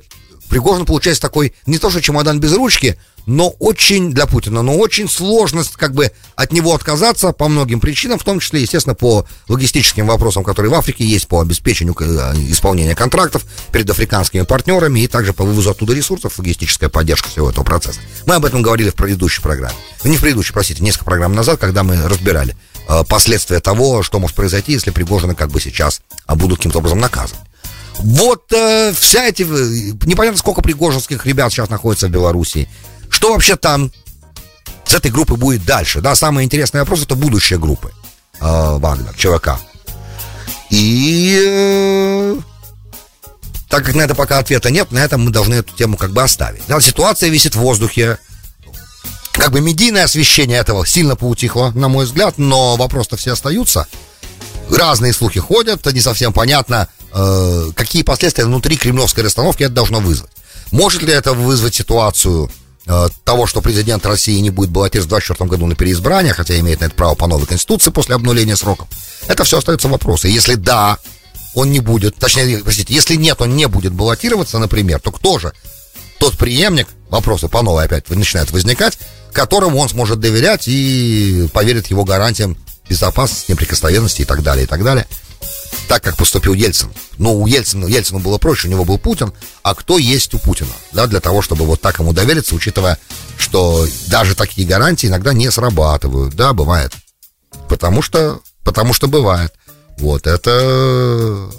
Пригожин 0.50 0.84
получается 0.84 1.22
такой, 1.22 1.54
не 1.64 1.78
то 1.78 1.90
что 1.90 2.02
чемодан 2.02 2.40
без 2.40 2.52
ручки, 2.52 2.98
но 3.26 3.50
очень, 3.60 4.12
для 4.12 4.26
Путина, 4.26 4.62
но 4.62 4.76
очень 4.76 5.08
сложно 5.08 5.62
как 5.76 5.94
бы 5.94 6.10
от 6.34 6.52
него 6.52 6.74
отказаться 6.74 7.32
по 7.32 7.48
многим 7.48 7.78
причинам, 7.78 8.18
в 8.18 8.24
том 8.24 8.40
числе, 8.40 8.62
естественно, 8.62 8.94
по 8.94 9.24
логистическим 9.48 10.06
вопросам, 10.06 10.42
которые 10.42 10.72
в 10.72 10.74
Африке 10.74 11.04
есть, 11.04 11.28
по 11.28 11.40
обеспечению 11.40 11.94
э, 12.00 12.34
исполнения 12.50 12.96
контрактов 12.96 13.44
перед 13.70 13.88
африканскими 13.88 14.42
партнерами 14.42 15.00
и 15.00 15.06
также 15.06 15.32
по 15.32 15.44
вывозу 15.44 15.70
оттуда 15.70 15.94
ресурсов, 15.94 16.38
логистическая 16.38 16.88
поддержка 16.88 17.28
всего 17.28 17.50
этого 17.50 17.64
процесса. 17.64 18.00
Мы 18.26 18.34
об 18.34 18.44
этом 18.44 18.62
говорили 18.62 18.90
в 18.90 18.94
предыдущей 18.94 19.42
программе. 19.42 19.76
Не 20.02 20.16
в 20.16 20.20
предыдущей, 20.20 20.52
простите, 20.52 20.82
несколько 20.82 21.04
программ 21.04 21.32
назад, 21.32 21.60
когда 21.60 21.84
мы 21.84 22.08
разбирали 22.08 22.56
э, 22.88 23.04
последствия 23.08 23.60
того, 23.60 24.02
что 24.02 24.18
может 24.18 24.34
произойти, 24.34 24.72
если 24.72 24.90
Пригожины 24.90 25.36
как 25.36 25.50
бы 25.50 25.60
сейчас 25.60 26.02
а, 26.26 26.34
будут 26.34 26.58
каким-то 26.58 26.78
образом 26.78 26.98
наказаны. 26.98 27.38
Вот 28.02 28.52
э, 28.52 28.92
вся 28.92 29.26
эти... 29.26 29.42
Э, 29.42 29.92
непонятно, 30.06 30.38
сколько 30.38 30.62
пригожинских 30.62 31.26
ребят 31.26 31.52
сейчас 31.52 31.68
находится 31.68 32.08
в 32.08 32.10
Беларуси. 32.10 32.68
Что 33.08 33.32
вообще 33.32 33.56
там 33.56 33.92
с 34.84 34.94
этой 34.94 35.10
группой 35.10 35.36
будет 35.36 35.64
дальше? 35.64 36.00
Да, 36.00 36.14
самый 36.14 36.44
интересный 36.44 36.80
вопрос 36.80 37.02
это 37.02 37.14
будущее 37.14 37.58
группы 37.58 37.92
э, 38.40 38.78
Вагнер, 38.78 39.14
ЧВК. 39.16 39.60
И 40.70 41.42
э, 41.46 42.36
так 43.68 43.84
как 43.84 43.94
на 43.94 44.02
это 44.02 44.14
пока 44.14 44.38
ответа 44.38 44.70
нет, 44.70 44.90
на 44.92 44.98
этом 44.98 45.24
мы 45.24 45.30
должны 45.30 45.54
эту 45.54 45.74
тему 45.76 45.96
как 45.96 46.12
бы 46.12 46.22
оставить. 46.22 46.62
Да, 46.68 46.80
ситуация 46.80 47.28
висит 47.28 47.54
в 47.54 47.60
воздухе. 47.60 48.18
Как 49.32 49.52
бы 49.52 49.60
медийное 49.60 50.04
освещение 50.04 50.58
этого 50.58 50.86
сильно 50.86 51.16
поутихло, 51.16 51.70
на 51.70 51.88
мой 51.88 52.04
взгляд, 52.04 52.38
но 52.38 52.76
вопросы-то 52.76 53.16
все 53.16 53.32
остаются. 53.32 53.86
Разные 54.70 55.12
слухи 55.12 55.40
ходят, 55.40 55.84
не 55.92 56.00
совсем 56.00 56.32
понятно, 56.32 56.88
э, 57.12 57.70
какие 57.74 58.02
последствия 58.02 58.44
внутри 58.44 58.76
кремлевской 58.76 59.24
расстановки 59.24 59.64
это 59.64 59.72
должно 59.72 60.00
вызвать. 60.00 60.30
Может 60.70 61.02
ли 61.02 61.12
это 61.12 61.32
вызвать 61.32 61.74
ситуацию 61.74 62.50
э, 62.86 63.08
того, 63.24 63.46
что 63.46 63.60
президент 63.60 64.06
России 64.06 64.38
не 64.38 64.50
будет 64.50 64.70
баллотироваться 64.70 65.08
в 65.08 65.18
2024 65.18 65.50
году 65.50 65.66
на 65.66 65.74
переизбрание, 65.74 66.32
хотя 66.32 66.58
имеет 66.60 66.80
на 66.80 66.86
это 66.86 66.94
право 66.94 67.14
по 67.14 67.26
новой 67.26 67.46
конституции 67.46 67.90
после 67.90 68.14
обнуления 68.14 68.56
сроков? 68.56 68.88
Это 69.26 69.44
все 69.44 69.58
остается 69.58 69.88
вопросы. 69.88 70.28
Если 70.28 70.54
да, 70.54 70.98
он 71.54 71.72
не 71.72 71.80
будет, 71.80 72.16
точнее, 72.16 72.58
простите, 72.58 72.94
если 72.94 73.16
нет, 73.16 73.40
он 73.40 73.56
не 73.56 73.66
будет 73.66 73.92
баллотироваться, 73.92 74.58
например, 74.58 75.00
то 75.00 75.10
кто 75.10 75.38
же 75.38 75.52
тот 76.18 76.36
преемник, 76.36 76.86
вопросы 77.08 77.48
по 77.48 77.62
новой 77.62 77.86
опять 77.86 78.08
начинают 78.10 78.50
возникать, 78.52 78.98
которому 79.32 79.78
он 79.78 79.88
сможет 79.88 80.20
доверять 80.20 80.68
и 80.68 81.48
поверит 81.52 81.88
его 81.88 82.04
гарантиям 82.04 82.56
безопасности, 82.90 83.50
неприкосновенности 83.50 84.22
и 84.22 84.24
так 84.26 84.42
далее, 84.42 84.64
и 84.64 84.66
так 84.66 84.84
далее 84.84 85.06
так, 85.90 86.04
как 86.04 86.16
поступил 86.16 86.54
Ельцин. 86.54 86.92
Но 87.18 87.34
у 87.34 87.48
Ельцина, 87.48 87.84
Ельцину 87.86 88.20
было 88.20 88.38
проще, 88.38 88.68
у 88.68 88.70
него 88.70 88.84
был 88.84 88.96
Путин, 88.96 89.32
а 89.64 89.74
кто 89.74 89.98
есть 89.98 90.32
у 90.34 90.38
Путина, 90.38 90.70
да, 90.92 91.08
для 91.08 91.18
того, 91.18 91.42
чтобы 91.42 91.66
вот 91.66 91.80
так 91.80 91.98
ему 91.98 92.12
довериться, 92.12 92.54
учитывая, 92.54 92.96
что 93.36 93.84
даже 94.06 94.36
такие 94.36 94.68
гарантии 94.68 95.08
иногда 95.08 95.32
не 95.32 95.50
срабатывают, 95.50 96.36
да, 96.36 96.52
бывает. 96.52 96.92
Потому 97.68 98.02
что, 98.02 98.40
потому 98.62 98.92
что 98.92 99.08
бывает. 99.08 99.52
Вот, 99.98 100.28
это... 100.28 101.50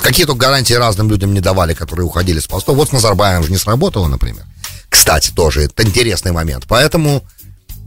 Какие 0.00 0.26
то 0.26 0.36
гарантии 0.36 0.74
разным 0.74 1.10
людям 1.10 1.34
не 1.34 1.40
давали, 1.40 1.74
которые 1.74 2.06
уходили 2.06 2.38
с 2.38 2.46
постов. 2.46 2.76
Вот 2.76 2.90
с 2.90 2.92
Назарбаевым 2.92 3.42
же 3.42 3.50
не 3.50 3.58
сработало, 3.58 4.06
например. 4.06 4.44
Кстати, 4.88 5.32
тоже 5.32 5.62
это 5.62 5.82
интересный 5.82 6.30
момент. 6.30 6.66
Поэтому 6.68 7.24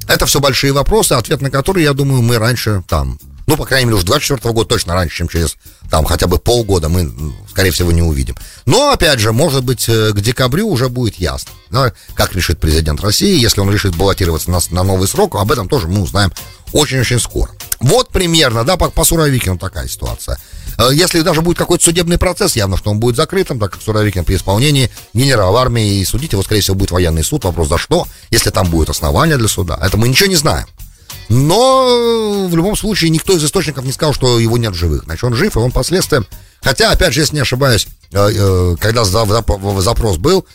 это 0.08 0.26
все 0.26 0.40
большие 0.40 0.74
вопросы, 0.74 1.14
ответ 1.14 1.42
на 1.42 1.50
которые, 1.50 1.84
я 1.84 1.94
думаю, 1.94 2.22
мы 2.22 2.38
раньше 2.38 2.84
там 2.88 3.18
ну, 3.48 3.58
по 3.58 3.66
крайней 3.66 3.86
мере, 3.86 3.98
уже 3.98 4.06
24 4.06 4.54
года 4.54 4.70
точно 4.70 4.94
раньше, 4.94 5.18
чем 5.18 5.28
через 5.28 5.56
там 5.90 6.06
хотя 6.06 6.28
бы 6.28 6.40
полгода 6.40 6.90
мы, 6.90 7.12
скорее 7.50 7.72
всего, 7.72 7.92
не 7.92 8.02
увидим. 8.02 8.36
Но, 8.66 8.92
опять 8.92 9.20
же, 9.20 9.32
может 9.32 9.64
быть, 9.64 9.88
э, 9.88 10.12
к 10.14 10.20
декабрю 10.20 10.68
уже 10.68 10.90
будет 10.90 11.16
ясно, 11.16 11.52
да, 11.70 11.94
как 12.16 12.34
решит 12.34 12.60
президент 12.60 13.02
России. 13.02 13.40
Если 13.40 13.62
он 13.62 13.72
решит 13.72 13.96
баллотироваться 13.96 14.50
на, 14.50 14.60
на 14.72 14.84
новый 14.84 15.08
срок, 15.08 15.36
об 15.36 15.52
этом 15.52 15.70
тоже 15.70 15.88
мы 15.88 16.02
узнаем 16.02 16.32
очень-очень 16.74 17.20
скоро. 17.20 17.52
Вот 17.80 18.10
примерно, 18.10 18.64
да, 18.64 18.78
по, 18.78 18.90
по 18.90 19.04
Суровикину 19.04 19.58
такая 19.60 19.88
ситуация. 19.88 20.40
Э, 20.80 20.90
если 20.92 21.22
даже 21.22 21.42
будет 21.42 21.58
какой-то 21.58 21.84
судебный 21.84 22.18
процесс, 22.18 22.56
явно, 22.56 22.78
что 22.78 22.90
он 22.90 23.00
будет 23.00 23.16
закрытым, 23.16 23.60
так 23.60 23.74
как 23.74 23.82
Суровикин 23.82 24.26
при 24.26 24.36
исполнении 24.36 24.90
генерал 25.14 25.56
армии 25.58 26.00
и 26.00 26.06
судить 26.06 26.32
его, 26.32 26.42
скорее 26.42 26.62
всего, 26.62 26.76
будет 26.76 26.92
военный 26.92 27.24
суд. 27.24 27.44
Вопрос 27.44 27.70
за 27.70 27.78
что, 27.78 28.08
если 28.32 28.50
там 28.50 28.70
будет 28.72 28.90
основания 28.90 29.38
для 29.38 29.48
суда. 29.48 29.80
Это 29.82 29.98
мы 29.98 30.08
ничего 30.08 30.30
не 30.30 30.36
знаем. 30.36 30.66
Но 31.30 32.48
в 32.48 32.56
любом 32.56 32.76
случае 32.76 33.10
никто 33.10 33.34
из 33.34 33.44
источников 33.44 33.84
не 33.84 33.92
сказал, 33.92 34.14
что 34.14 34.40
его 34.40 34.58
нет 34.58 34.76
живых. 34.76 35.04
Значит, 35.06 35.24
он 35.24 35.36
жив, 35.36 35.56
и 35.56 35.60
он 35.60 35.72
последствия. 35.72 36.24
Хотя, 36.62 36.92
опять 36.92 37.14
же, 37.14 37.22
если 37.22 37.36
не 37.36 37.42
ошибаюсь, 37.42 37.88
э, 38.12 38.32
э, 38.34 38.76
когда 38.80 39.04
запрос 39.04 40.18
был 40.18 40.46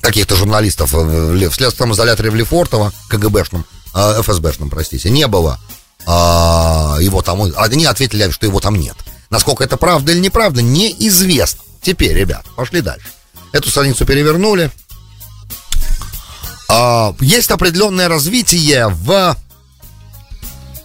каких-то 0.00 0.36
журналистов 0.36 0.92
в 0.92 1.50
следственном 1.52 1.92
изоляторе 1.92 2.30
в 2.30 2.34
Лефортово, 2.34 2.92
КГБшном, 3.08 3.64
э, 3.94 4.22
ФСБшном, 4.22 4.70
простите, 4.70 5.10
не 5.10 5.26
было 5.26 5.58
а, 6.06 6.96
его 7.00 7.20
там. 7.20 7.42
Они 7.56 7.84
ответили, 7.84 8.30
что 8.30 8.46
его 8.46 8.60
там 8.60 8.76
нет. 8.76 8.96
Насколько 9.30 9.64
это 9.64 9.76
правда 9.76 10.12
или 10.12 10.20
неправда, 10.20 10.62
неизвестно. 10.62 11.62
Теперь, 11.82 12.16
ребят, 12.16 12.46
пошли 12.56 12.80
дальше. 12.80 13.08
Эту 13.52 13.68
страницу 13.68 14.06
перевернули. 14.06 14.70
А, 16.70 17.14
есть 17.20 17.50
определенное 17.50 18.08
развитие 18.08 18.88
в 18.88 19.36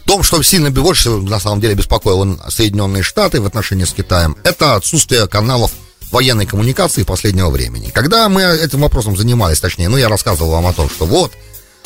том, 0.06 0.24
что 0.24 0.42
сильно 0.44 0.70
больше, 0.72 1.10
на 1.10 1.40
самом 1.40 1.62
деле, 1.62 1.76
беспокоило 1.76 2.38
Соединенные 2.50 3.04
Штаты 3.04 3.42
в 3.42 3.46
отношении 3.46 3.86
с 3.86 3.94
Китаем, 3.94 4.36
это 4.44 4.76
отсутствие 4.76 5.28
каналов 5.28 5.72
военной 6.12 6.46
коммуникации 6.46 7.04
последнего 7.04 7.50
времени. 7.50 7.90
Когда 7.90 8.30
мы 8.30 8.44
этим 8.44 8.82
вопросом 8.82 9.18
занимались, 9.18 9.60
точнее, 9.60 9.90
ну, 9.90 9.98
я 9.98 10.10
рассказывал 10.10 10.52
вам 10.52 10.68
о 10.68 10.74
том, 10.74 10.90
что 10.90 11.06
вот, 11.06 11.32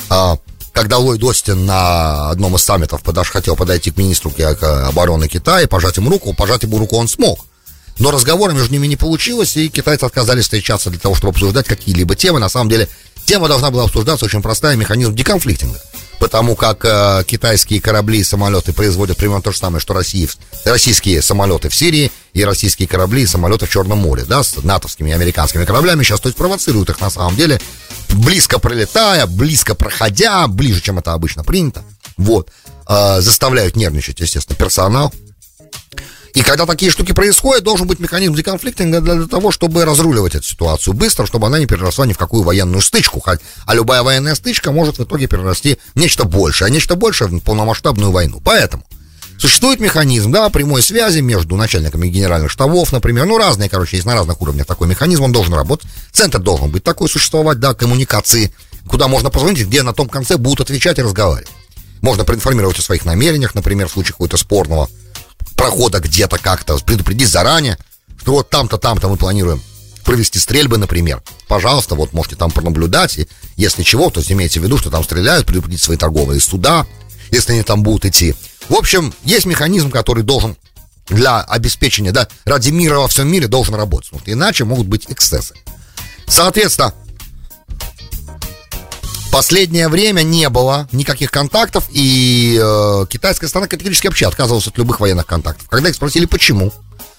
а, 0.10 0.38
когда 0.74 0.98
Ллойд 0.98 1.24
Остин 1.24 1.66
на 1.66 2.30
одном 2.30 2.56
из 2.56 2.64
саммитов 2.64 3.02
подаш, 3.02 3.30
хотел 3.30 3.56
подойти 3.56 3.92
к 3.92 3.98
министру 3.98 4.32
обороны 4.40 5.28
Китая 5.28 5.68
пожать 5.68 5.98
ему 5.98 6.10
руку, 6.10 6.34
пожать 6.34 6.64
ему 6.64 6.78
руку 6.78 6.98
он 6.98 7.08
смог. 7.08 7.46
Но 8.00 8.12
разговора 8.12 8.52
между 8.52 8.74
ними 8.74 8.86
не 8.86 8.96
получилось, 8.96 9.58
и 9.58 9.70
китайцы 9.70 10.04
отказались 10.04 10.44
встречаться 10.44 10.90
для 10.90 11.00
того, 11.00 11.16
чтобы 11.16 11.32
обсуждать 11.32 11.66
какие-либо 11.66 12.16
темы. 12.16 12.40
На 12.40 12.50
самом 12.50 12.70
деле, 12.70 12.88
тема 13.26 13.48
должна 13.48 13.72
была 13.72 13.86
обсуждаться 13.86 14.26
очень 14.26 14.44
простая, 14.44 14.76
механизм 14.76 15.16
деконфликтинга 15.16 15.82
потому 16.20 16.56
как 16.56 16.84
э, 16.86 17.24
китайские 17.26 17.82
корабли 17.82 18.20
и 18.20 18.24
самолеты 18.24 18.74
производят 18.74 19.18
примерно 19.18 19.42
то 19.42 19.52
же 19.52 19.58
самое, 19.58 19.80
что 19.80 19.94
России, 19.94 20.30
российские 20.66 21.22
самолеты 21.22 21.70
в 21.70 21.76
Сирии 21.76 22.12
и 22.34 22.44
российские 22.44 22.88
корабли 22.88 23.24
и 23.24 23.28
самолеты 23.28 23.66
в 23.66 23.70
Черном 23.70 24.00
море, 24.00 24.26
да, 24.28 24.44
с 24.44 24.62
натовскими 24.64 25.10
и 25.10 25.14
американскими 25.14 25.66
кораблями. 25.66 26.04
Сейчас, 26.04 26.20
то 26.20 26.28
есть 26.28 26.38
провоцируют 26.38 26.90
их 26.90 27.00
на 27.02 27.10
самом 27.10 27.36
деле, 27.36 27.60
близко 28.10 28.60
пролетая, 28.60 29.26
близко 29.28 29.76
проходя, 29.76 30.48
ближе, 30.48 30.82
чем 30.82 31.00
это 31.00 31.14
обычно 31.14 31.44
принято, 31.44 31.84
вот, 32.18 32.50
э, 32.88 33.22
заставляют 33.22 33.76
нервничать, 33.76 34.20
естественно, 34.20 34.56
персонал, 34.56 35.14
и 36.38 36.44
когда 36.44 36.68
такие 36.68 36.92
штуки 36.92 37.14
происходят, 37.14 37.64
должен 37.64 37.88
быть 37.88 38.00
механизм 38.00 38.36
деконфликтинга 38.36 39.02
для, 39.02 39.16
для 39.16 39.26
того, 39.26 39.50
чтобы 39.50 39.84
разруливать 39.86 40.36
эту 40.36 40.46
ситуацию 40.46 40.94
быстро, 40.94 41.26
чтобы 41.26 41.48
она 41.48 41.58
не 41.58 41.66
переросла 41.66 42.06
ни 42.06 42.14
в 42.14 42.18
какую 42.20 42.44
военную 42.44 42.84
стычку. 42.84 43.24
А 43.66 43.74
любая 43.74 44.04
военная 44.04 44.36
стычка 44.36 44.72
может 44.72 45.00
в 45.00 45.04
итоге 45.04 45.26
перерасти 45.26 45.80
в 45.96 46.00
нечто 46.00 46.26
большее, 46.26 46.68
а 46.68 46.70
нечто 46.70 46.96
большее 46.96 47.30
в 47.30 47.40
полномасштабную 47.40 48.12
войну. 48.12 48.40
Поэтому 48.46 48.86
Существует 49.40 49.80
механизм, 49.80 50.32
да, 50.32 50.50
прямой 50.50 50.84
связи 50.84 51.20
между 51.20 51.56
начальниками 51.56 52.08
генеральных 52.08 52.52
штабов, 52.52 52.92
например, 52.92 53.26
ну, 53.26 53.38
разные, 53.38 53.70
короче, 53.70 53.98
есть 53.98 54.06
на 54.06 54.14
разных 54.14 54.40
уровнях 54.40 54.66
такой 54.68 54.88
механизм, 54.88 55.24
он 55.24 55.32
должен 55.32 55.54
работать. 55.56 55.88
Центр 56.12 56.40
должен 56.40 56.70
быть 56.70 56.84
такой 56.84 57.08
существовать, 57.08 57.60
да, 57.60 57.74
коммуникации, 57.74 58.52
куда 58.88 59.08
можно 59.08 59.30
позвонить, 59.30 59.66
где 59.66 59.82
на 59.84 59.94
том 59.94 60.08
конце 60.08 60.38
будут 60.38 60.62
отвечать 60.62 60.98
и 61.00 61.04
разговаривать. 61.04 61.50
Можно 62.02 62.26
проинформировать 62.26 62.80
о 62.80 62.82
своих 62.82 63.06
намерениях, 63.06 63.54
например, 63.56 63.88
в 63.88 63.92
случае 63.92 64.14
какого-то 64.14 64.38
спорного 64.38 64.90
прохода 65.58 66.00
где-то 66.00 66.38
как-то, 66.38 66.78
предупредить 66.78 67.28
заранее, 67.28 67.78
что 68.22 68.32
вот 68.32 68.50
там-то, 68.50 68.78
там-то 68.78 69.10
мы 69.10 69.18
планируем 69.18 69.62
провести 70.06 70.40
стрельбы, 70.40 70.78
например. 70.78 71.22
Пожалуйста, 71.50 71.96
вот 71.96 72.14
можете 72.14 72.38
там 72.38 72.52
пронаблюдать, 72.52 73.18
и 73.18 73.28
если 73.58 73.84
чего, 73.84 74.10
то 74.10 74.22
имейте 74.22 74.62
в 74.62 74.64
виду, 74.64 74.78
что 74.78 74.90
там 74.90 75.04
стреляют, 75.04 75.46
предупредить 75.46 75.82
свои 75.82 75.98
торговые 75.98 76.40
суда, 76.40 76.86
если 77.32 77.52
они 77.54 77.64
там 77.64 77.84
будут 77.84 78.06
идти. 78.06 78.34
В 78.70 78.76
общем, 78.76 79.14
есть 79.26 79.46
механизм, 79.46 79.92
который 79.92 80.24
должен 80.24 80.56
для 81.10 81.42
обеспечения, 81.42 82.12
да, 82.12 82.28
ради 82.46 82.70
мира 82.70 83.00
во 83.00 83.08
всем 83.08 83.30
мире 83.30 83.48
должен 83.48 83.76
работать. 83.76 84.08
Что 84.08 84.32
иначе 84.32 84.64
могут 84.64 84.88
быть 84.88 85.06
эксцессы. 85.10 85.56
Соответственно, 86.28 86.94
последнее 89.38 89.88
время 89.88 90.24
не 90.24 90.50
было 90.50 90.90
никаких 90.92 91.30
контактов, 91.30 91.84
и 91.92 92.60
э, 92.60 93.06
китайская 93.08 93.48
сторона 93.48 93.68
категорически 93.68 94.08
вообще 94.08 94.26
отказывалась 94.26 94.66
от 94.66 94.80
любых 94.80 95.00
военных 95.00 95.28
контактов. 95.28 95.68
Когда 95.70 95.90
их 95.90 95.96
спросили, 95.96 96.26
почему, 96.26 96.74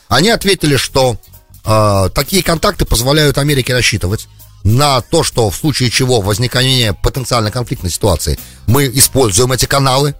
они 0.08 0.28
ответили, 0.30 0.76
что 0.76 1.16
э, 1.64 2.08
такие 2.12 2.42
контакты 2.42 2.86
позволяют 2.86 3.38
Америке 3.38 3.72
рассчитывать 3.72 4.26
на 4.64 5.00
то, 5.00 5.22
что 5.22 5.48
в 5.48 5.54
случае 5.54 5.92
чего 5.92 6.20
возникновения 6.20 6.92
потенциально 6.92 7.52
конфликтной 7.52 7.90
ситуации 7.90 8.36
мы 8.66 8.86
используем 8.86 9.52
эти 9.52 9.66
каналы, 9.66 10.16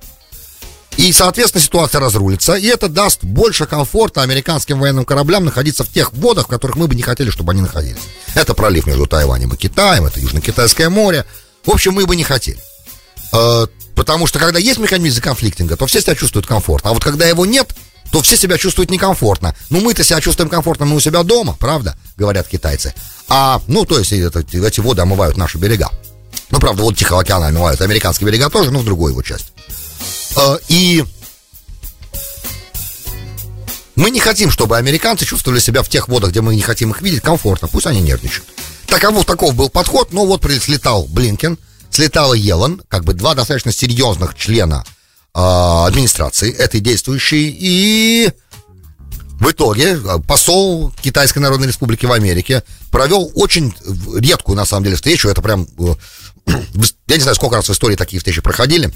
и, 0.96 1.12
соответственно, 1.12 1.64
ситуация 1.64 2.00
разрулится, 2.00 2.54
и 2.54 2.66
это 2.66 2.88
даст 2.88 3.24
больше 3.24 3.66
комфорта 3.66 4.22
американским 4.22 4.78
военным 4.78 5.04
кораблям 5.04 5.44
находиться 5.44 5.82
в 5.82 5.88
тех 5.88 6.12
водах, 6.12 6.46
в 6.46 6.48
которых 6.48 6.76
мы 6.76 6.86
бы 6.86 6.94
не 6.94 7.02
хотели, 7.02 7.30
чтобы 7.30 7.50
они 7.50 7.60
находились. 7.60 8.02
Это 8.36 8.54
пролив 8.54 8.86
между 8.86 9.06
Тайванем 9.06 9.52
и 9.52 9.56
Китаем, 9.56 10.06
это 10.06 10.20
Южно-Китайское 10.20 10.88
море. 10.90 11.26
В 11.64 11.70
общем, 11.70 11.92
мы 11.92 12.06
бы 12.06 12.16
не 12.16 12.24
хотели. 12.24 12.58
Э, 13.32 13.66
потому 13.94 14.26
что 14.26 14.38
когда 14.38 14.58
есть 14.58 14.78
механизм 14.78 15.20
конфликтинга, 15.20 15.76
то 15.76 15.86
все 15.86 16.00
себя 16.00 16.14
чувствуют 16.14 16.46
комфортно. 16.46 16.90
А 16.90 16.94
вот 16.94 17.04
когда 17.04 17.26
его 17.26 17.46
нет, 17.46 17.74
то 18.10 18.22
все 18.22 18.36
себя 18.36 18.58
чувствуют 18.58 18.90
некомфортно. 18.90 19.54
Ну, 19.70 19.80
мы-то 19.80 20.04
себя 20.04 20.20
чувствуем 20.20 20.48
комфортно, 20.48 20.86
мы 20.86 20.96
у 20.96 21.00
себя 21.00 21.22
дома, 21.22 21.56
правда, 21.58 21.96
говорят 22.16 22.48
китайцы. 22.48 22.94
А, 23.28 23.60
ну, 23.66 23.84
то 23.84 23.98
есть 23.98 24.12
это, 24.12 24.40
эти 24.40 24.80
воды 24.80 25.02
омывают 25.02 25.36
наши 25.36 25.58
берега. 25.58 25.90
Ну, 26.50 26.58
правда, 26.58 26.82
вот 26.82 26.96
Тихого 26.96 27.20
океана 27.20 27.48
омывают 27.48 27.80
американские 27.82 28.26
берега 28.26 28.48
тоже, 28.48 28.70
но 28.70 28.78
в 28.78 28.84
другую 28.84 29.12
его 29.12 29.22
часть. 29.22 29.52
Э, 30.36 30.58
и 30.68 31.04
мы 33.98 34.10
не 34.10 34.20
хотим, 34.20 34.50
чтобы 34.50 34.76
американцы 34.76 35.24
чувствовали 35.24 35.58
себя 35.58 35.82
в 35.82 35.88
тех 35.88 36.08
водах, 36.08 36.30
где 36.30 36.40
мы 36.40 36.54
не 36.54 36.62
хотим 36.62 36.92
их 36.92 37.02
видеть, 37.02 37.20
комфортно. 37.20 37.68
Пусть 37.68 37.86
они 37.86 38.00
нервничают. 38.00 38.48
Таков, 38.88 39.24
таков 39.24 39.54
был 39.54 39.68
подход, 39.68 40.12
но 40.12 40.26
вот 40.26 40.44
слетал 40.60 41.04
Блинкен, 41.04 41.58
слетала 41.90 42.34
Елан, 42.34 42.82
как 42.88 43.04
бы 43.04 43.14
два 43.14 43.34
достаточно 43.34 43.70
серьезных 43.70 44.34
члена 44.34 44.84
э, 45.34 45.40
администрации 45.40 46.52
этой 46.52 46.80
действующей, 46.80 47.54
и 47.58 48.32
в 49.38 49.50
итоге 49.50 49.92
э, 49.92 50.18
посол 50.26 50.92
Китайской 51.00 51.38
Народной 51.38 51.68
Республики 51.68 52.06
в 52.06 52.12
Америке 52.12 52.64
провел 52.90 53.30
очень 53.34 53.74
редкую, 54.16 54.56
на 54.56 54.64
самом 54.64 54.84
деле, 54.84 54.96
встречу. 54.96 55.28
Это 55.28 55.42
прям, 55.42 55.68
э, 55.78 55.94
я 57.06 57.16
не 57.16 57.22
знаю, 57.22 57.36
сколько 57.36 57.56
раз 57.56 57.68
в 57.68 57.72
истории 57.72 57.94
такие 57.94 58.18
встречи 58.18 58.40
проходили 58.40 58.92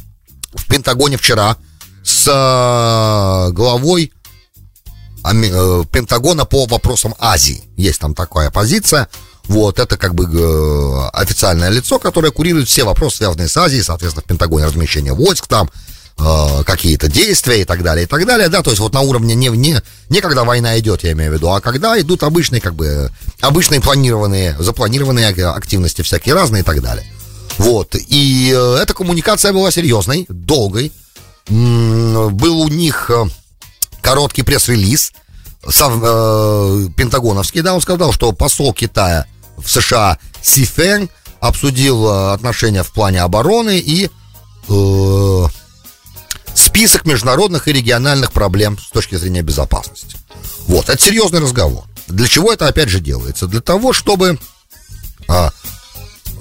в 0.55 0.67
Пентагоне 0.67 1.17
вчера 1.17 1.57
с 2.03 2.27
э, 2.27 3.53
главой 3.53 4.13
э, 5.25 5.85
Пентагона 5.93 6.45
по 6.45 6.67
вопросам 6.67 7.15
Азии. 7.19 7.63
Есть 7.77 8.01
там 8.01 8.15
такая 8.15 8.51
позиция. 8.51 9.09
Вот, 9.49 9.79
это 9.79 9.97
как 9.97 10.15
бы 10.15 10.25
э, 10.25 11.09
официальное 11.13 11.69
лицо, 11.69 11.99
которое 11.99 12.31
курирует 12.31 12.69
все 12.69 12.85
вопросы, 12.85 13.19
связанные 13.19 13.49
с 13.49 13.57
Азией, 13.57 13.83
соответственно, 13.83 14.23
в 14.23 14.29
Пентагоне 14.29 14.67
размещение 14.67 15.13
войск 15.15 15.49
там, 15.49 15.69
э, 16.19 16.63
какие-то 16.65 17.09
действия 17.09 17.63
и 17.63 17.65
так 17.65 17.83
далее, 17.83 18.05
и 18.05 18.07
так 18.07 18.25
далее, 18.25 18.49
да, 18.49 18.63
то 18.63 18.71
есть 18.71 18.81
вот 18.81 18.95
на 18.95 19.01
уровне 19.01 19.35
не, 19.35 19.49
не, 19.49 19.81
не 20.09 20.21
когда 20.21 20.45
война 20.45 20.79
идет, 20.79 21.03
я 21.03 21.13
имею 21.13 21.33
в 21.33 21.35
виду, 21.35 21.51
а 21.51 21.61
когда 21.61 22.01
идут 22.01 22.23
обычные, 22.23 22.61
как 22.61 22.75
бы, 22.75 23.11
обычные 23.41 23.81
планированные, 23.81 24.57
запланированные 24.59 25.29
активности 25.29 26.03
всякие 26.03 26.35
разные 26.35 26.63
и 26.63 26.65
так 26.65 26.81
далее. 26.81 27.05
Вот. 27.59 27.95
И 27.95 28.53
э, 28.55 28.79
эта 28.81 28.95
коммуникация 28.95 29.53
была 29.53 29.71
серьезной, 29.71 30.27
долгой. 30.29 30.93
Был 31.49 32.61
у 32.61 32.69
них 32.69 33.11
э, 33.11 33.25
короткий 34.01 34.43
пресс-релиз 34.43 35.13
э, 35.65 36.89
пентагоновский, 36.97 37.63
да, 37.63 37.75
он 37.75 37.81
сказал, 37.81 38.13
что 38.13 38.33
посол 38.33 38.73
Китая 38.73 39.27
в 39.65 39.71
США 39.71 40.19
Си 40.43 40.65
Фэн 40.65 41.09
обсудил 41.41 42.07
э, 42.07 42.33
отношения 42.35 42.83
в 42.83 42.93
плане 42.93 43.23
обороны 43.23 43.79
и 43.79 44.11
э, 44.69 45.47
список 46.55 47.05
международных 47.07 47.69
и 47.69 47.73
региональных 47.73 48.33
проблем 48.33 48.79
с 48.79 48.91
точки 48.91 49.17
зрения 49.17 49.43
безопасности. 49.43 50.17
Вот, 50.67 50.89
это 50.89 51.03
серьезный 51.03 51.41
разговор. 51.41 51.85
Для 52.09 52.29
чего 52.29 52.53
это 52.53 52.69
опять 52.69 52.89
же 52.89 53.01
делается? 53.01 53.47
Для 53.47 53.61
того, 53.61 53.93
чтобы 53.93 54.39
а, 55.29 55.51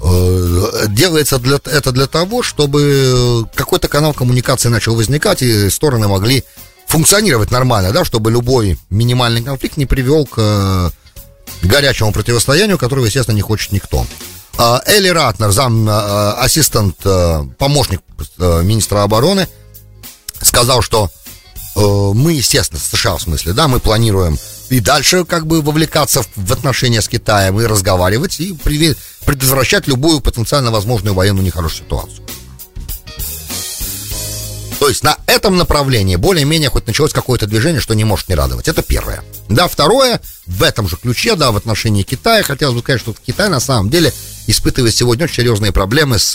Э, 0.04 0.86
делается 0.88 1.38
для, 1.38 1.60
это 1.64 1.92
для 1.92 2.08
того, 2.08 2.42
чтобы 2.42 3.46
какой-то 3.54 3.86
канал 3.86 4.12
коммуникации 4.12 4.68
начал 4.68 4.96
возникать, 4.96 5.42
и 5.42 5.70
стороны 5.70 6.08
могли 6.08 6.42
функционировать 6.88 7.52
нормально, 7.52 7.92
да, 7.92 8.04
чтобы 8.04 8.32
любой 8.32 8.78
минимальный 8.90 9.42
конфликт 9.42 9.76
не 9.76 9.86
привел 9.86 10.26
к 10.26 10.34
э, 10.38 10.90
горячему 11.62 12.12
противостоянию, 12.12 12.78
которого, 12.78 13.06
естественно, 13.06 13.36
не 13.36 13.42
хочет 13.42 13.72
никто. 13.72 14.06
А, 14.58 14.82
Элли 14.86 15.08
Ратнер, 15.08 15.50
зам, 15.50 15.88
э, 15.88 16.32
ассистент, 16.38 16.96
помощник 17.58 18.00
министра 18.38 19.02
обороны, 19.02 19.48
сказал, 20.40 20.82
что 20.82 21.10
мы, 21.74 22.34
естественно, 22.34 22.78
США 22.78 23.16
в 23.16 23.22
смысле, 23.22 23.54
да, 23.54 23.66
мы 23.66 23.80
планируем 23.80 24.38
и 24.72 24.80
дальше 24.80 25.24
как 25.24 25.46
бы 25.46 25.60
вовлекаться 25.60 26.22
в 26.34 26.52
отношения 26.52 27.02
с 27.02 27.08
Китаем 27.08 27.60
и 27.60 27.66
разговаривать 27.66 28.40
и 28.40 28.54
предотвращать 29.24 29.86
любую 29.86 30.20
потенциально 30.20 30.70
возможную 30.70 31.14
военную 31.14 31.44
нехорошую 31.44 31.84
ситуацию. 31.84 32.24
То 34.82 34.88
есть 34.88 35.04
на 35.04 35.16
этом 35.28 35.56
направлении 35.56 36.16
более-менее 36.16 36.68
хоть 36.68 36.88
началось 36.88 37.12
какое-то 37.12 37.46
движение, 37.46 37.80
что 37.80 37.94
не 37.94 38.02
может 38.02 38.28
не 38.28 38.34
радовать. 38.34 38.66
Это 38.66 38.82
первое. 38.82 39.22
Да, 39.48 39.68
второе, 39.68 40.20
в 40.46 40.60
этом 40.64 40.88
же 40.88 40.96
ключе, 40.96 41.36
да, 41.36 41.52
в 41.52 41.56
отношении 41.56 42.02
Китая, 42.02 42.42
хотелось 42.42 42.74
бы 42.74 42.80
сказать, 42.80 43.00
что 43.00 43.14
Китай 43.24 43.48
на 43.48 43.60
самом 43.60 43.90
деле 43.90 44.12
испытывает 44.48 44.92
сегодня 44.92 45.26
очень 45.26 45.36
серьезные 45.36 45.70
проблемы 45.70 46.18
с 46.18 46.34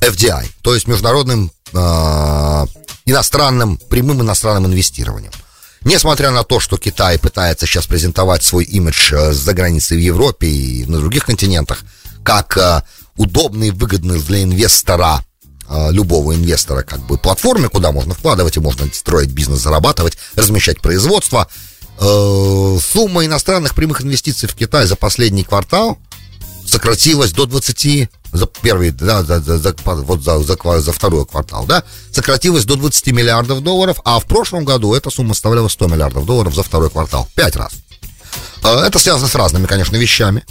FDI, 0.00 0.46
то 0.62 0.74
есть 0.74 0.88
международным 0.88 1.52
э, 1.72 2.66
иностранным, 3.04 3.76
прямым 3.76 4.22
иностранным 4.22 4.66
инвестированием. 4.66 5.30
Несмотря 5.82 6.32
на 6.32 6.42
то, 6.42 6.58
что 6.58 6.76
Китай 6.76 7.20
пытается 7.20 7.66
сейчас 7.66 7.86
презентовать 7.86 8.42
свой 8.42 8.64
имидж 8.64 9.14
э, 9.14 9.32
за 9.32 9.52
границей 9.52 9.96
в 9.96 10.00
Европе 10.00 10.48
и 10.48 10.84
на 10.86 10.98
других 10.98 11.24
континентах, 11.24 11.84
как 12.24 12.84
удобный 13.16 13.68
и 13.68 13.70
выгодный 13.70 14.18
для 14.20 14.42
инвестора 14.42 15.24
любого 15.90 16.34
инвестора 16.34 16.82
как 16.82 17.00
бы 17.06 17.16
платформы, 17.16 17.68
куда 17.68 17.92
можно 17.92 18.14
вкладывать 18.14 18.56
и 18.56 18.60
можно 18.60 18.88
строить 18.92 19.30
бизнес, 19.30 19.60
зарабатывать, 19.60 20.18
размещать 20.34 20.80
производство. 20.80 21.48
Сумма 21.98 23.24
иностранных 23.24 23.74
прямых 23.74 24.02
инвестиций 24.02 24.48
в 24.48 24.54
Китай 24.54 24.86
за 24.86 24.96
последний 24.96 25.44
квартал 25.44 25.98
сократилась 26.66 27.32
до 27.32 27.46
20 27.46 28.10
за 28.32 28.46
первый, 28.46 28.90
да, 28.90 29.22
за, 29.22 29.40
за, 29.40 29.58
за, 29.58 29.74
вот 29.84 30.22
за, 30.22 30.38
за, 30.40 30.80
за 30.80 30.92
второй 30.92 31.26
квартал, 31.26 31.66
да, 31.66 31.82
сократилась 32.12 32.64
до 32.64 32.76
20 32.76 33.08
миллиардов 33.08 33.62
долларов, 33.62 34.00
а 34.04 34.20
в 34.20 34.26
прошлом 34.26 34.64
году 34.64 34.94
эта 34.94 35.10
сумма 35.10 35.34
составляла 35.34 35.68
100 35.68 35.88
миллиардов 35.88 36.26
долларов 36.26 36.54
за 36.54 36.62
второй 36.62 36.90
квартал. 36.90 37.28
Пять 37.34 37.56
раз. 37.56 37.72
Э, 38.62 38.84
это 38.86 38.98
связано 38.98 39.28
с 39.28 39.34
разными, 39.34 39.66
конечно, 39.66 39.96
вещами. 39.96 40.44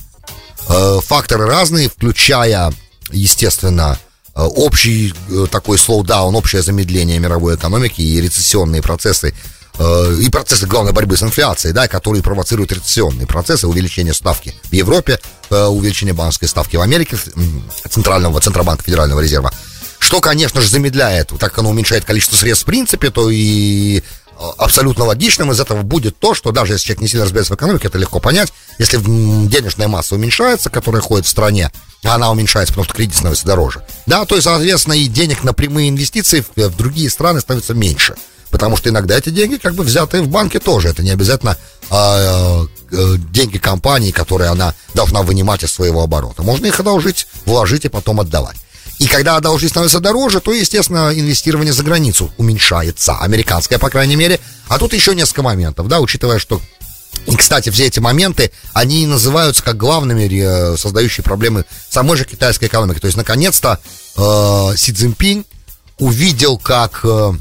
Э, 0.68 1.00
факторы 1.02 1.46
разные, 1.46 1.90
включая, 1.90 2.74
естественно, 3.12 3.98
э, 3.98 4.09
общий 4.48 5.14
такой 5.52 5.78
слоудаун, 5.78 6.36
общее 6.36 6.62
замедление 6.62 7.20
мировой 7.20 7.56
экономики 7.56 8.02
и 8.02 8.22
рецессионные 8.22 8.82
процессы 8.82 9.34
Э, 9.80 10.14
и 10.20 10.30
процессы 10.30 10.68
главной 10.68 10.92
борьбы 10.92 11.16
с 11.16 11.24
инфляцией, 11.24 11.74
да, 11.74 11.88
которые 11.88 12.22
провоцируют 12.22 12.74
рецессионные 12.74 13.26
процессы, 13.26 13.66
увеличение 13.66 14.14
ставки 14.14 14.54
в 14.70 14.74
Европе, 14.74 15.20
э, 15.50 15.66
увеличение 15.66 16.14
банковской 16.14 16.50
ставки 16.50 16.76
в 16.76 16.82
Америке, 16.82 17.18
Центрального, 17.90 18.42
Центробанка 18.42 18.84
Федерального 18.84 19.22
резерва, 19.22 19.54
что, 19.98 20.20
конечно 20.20 20.60
же, 20.60 20.68
замедляет, 20.68 21.30
так 21.30 21.40
как 21.40 21.60
оно 21.60 21.70
уменьшает 21.70 22.04
количество 22.04 22.36
средств 22.36 22.64
в 22.64 22.66
принципе, 22.66 23.10
то 23.10 23.30
и 23.30 24.00
э, 24.00 24.02
абсолютно 24.58 25.06
логичным 25.06 25.52
из 25.52 25.60
этого 25.60 25.82
будет 25.82 26.18
то, 26.18 26.34
что 26.34 26.52
даже 26.52 26.74
если 26.74 26.86
человек 26.86 27.02
не 27.02 27.08
сильно 27.08 27.26
разбирается 27.26 27.54
в 27.54 27.58
экономике, 27.58 27.88
это 27.88 27.98
легко 27.98 28.20
понять, 28.20 28.54
если 28.78 28.98
денежная 28.98 29.88
масса 29.88 30.16
уменьшается, 30.16 30.70
которая 30.70 31.02
ходит 31.02 31.26
в 31.26 31.30
стране, 31.30 31.72
а 32.04 32.16
она 32.16 32.32
уменьшается, 32.32 32.74
потому 32.74 32.86
что 32.86 32.94
кредит 32.94 33.16
становится 33.16 33.46
дороже, 33.46 33.84
да, 34.06 34.26
то, 34.26 34.36
есть, 34.36 34.46
соответственно, 34.46 34.94
и 34.94 35.06
денег 35.06 35.44
на 35.44 35.54
прямые 35.54 35.90
инвестиции 35.90 36.42
в, 36.42 36.56
в 36.56 36.78
другие 36.78 37.10
страны 37.10 37.42
становится 37.42 37.74
меньше. 37.74 38.16
Потому 38.52 38.78
что 38.78 38.90
иногда 38.90 39.16
эти 39.16 39.30
деньги, 39.30 39.58
как 39.58 39.76
бы 39.76 39.84
взятые 39.84 40.24
в 40.24 40.28
банке, 40.28 40.60
тоже. 40.60 40.90
Это 40.90 41.04
не 41.04 41.12
обязательно 41.12 41.56
а, 41.92 42.66
а, 42.92 43.18
деньги 43.32 43.60
компании, 43.60 44.10
которые 44.10 44.50
она 44.50 44.74
должна 44.96 45.22
вынимать 45.22 45.64
из 45.64 45.72
своего 45.72 46.02
оборота. 46.02 46.42
Можно 46.42 46.66
их 46.66 46.80
одолжить, 46.80 47.28
вложить 47.46 47.86
и 47.86 47.90
потом 47.90 48.20
отдавать. 48.20 48.58
И 49.00 49.08
когда 49.08 49.40
должность 49.40 49.74
становится 49.74 50.00
дороже, 50.00 50.42
то, 50.42 50.54
естественно, 50.54 51.12
инвестирование 51.14 51.74
за 51.74 51.84
границу 51.84 52.32
уменьшается. 52.38 53.18
Американское, 53.18 53.80
по 53.80 53.90
крайней 53.90 54.18
мере. 54.18 54.40
А 54.68 54.78
тут 54.78 54.94
еще 54.94 55.16
несколько 55.16 55.42
моментов, 55.42 55.88
да, 55.88 56.00
учитывая, 56.02 56.38
что 56.38 56.62
и, 57.26 57.36
кстати, 57.36 57.70
все 57.70 57.88
эти 57.88 58.00
моменты, 58.00 58.52
они 58.74 59.06
называются 59.06 59.64
как 59.64 59.78
главными, 59.78 60.30
э, 60.32 60.78
создающие 60.78 61.24
проблемы 61.24 61.66
самой 61.90 62.18
же 62.18 62.26
китайской 62.26 62.66
экономики. 62.66 63.00
То 63.00 63.08
есть, 63.08 63.18
наконец-то, 63.18 63.80
э, 64.16 64.78
Си 64.78 64.94
Цзиньпинь 64.94 65.46
увидел, 65.98 66.58
как 66.58 67.02
э, 67.04 67.34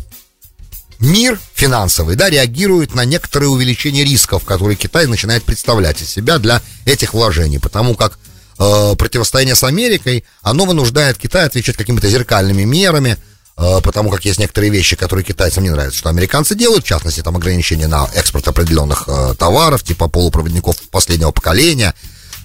мир 1.00 1.38
финансовый, 1.54 2.16
да, 2.16 2.28
реагирует 2.28 2.94
на 2.94 3.04
некоторые 3.04 3.50
увеличения 3.50 4.04
рисков, 4.04 4.44
которые 4.44 4.76
Китай 4.76 5.06
начинает 5.06 5.44
представлять 5.44 6.02
из 6.02 6.10
себя 6.10 6.38
для 6.38 6.60
этих 6.84 7.14
вложений. 7.14 7.58
Потому 7.58 7.94
как 7.94 8.18
э, 8.58 8.94
противостояние 8.96 9.54
с 9.54 9.64
Америкой, 9.64 10.24
оно 10.42 10.64
вынуждает 10.64 11.18
Китай 11.18 11.46
отвечать 11.46 11.76
какими-то 11.76 12.08
зеркальными 12.08 12.64
мерами, 12.64 13.16
э, 13.56 13.80
потому 13.82 14.10
как 14.10 14.24
есть 14.24 14.38
некоторые 14.38 14.70
вещи, 14.70 14.96
которые 14.96 15.24
китайцам 15.24 15.64
не 15.64 15.70
нравятся, 15.70 15.98
что 15.98 16.08
американцы 16.08 16.54
делают, 16.54 16.84
в 16.84 16.88
частности, 16.88 17.22
там 17.22 17.36
ограничения 17.36 17.88
на 17.88 18.08
экспорт 18.14 18.48
определенных 18.48 19.04
э, 19.06 19.34
товаров, 19.38 19.82
типа 19.82 20.08
полупроводников 20.08 20.76
последнего 20.90 21.30
поколения, 21.30 21.94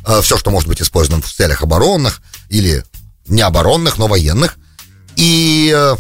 э, 0.06 0.22
все, 0.22 0.38
что 0.38 0.52
может 0.52 0.70
быть 0.70 0.82
использовано 0.82 1.22
в 1.22 1.32
целях 1.32 1.62
оборонных 1.62 2.22
или 2.50 2.84
не 3.28 3.42
оборонных, 3.42 3.98
но 3.98 4.08
военных. 4.08 4.58
И 5.16 5.72
э, 5.76 5.96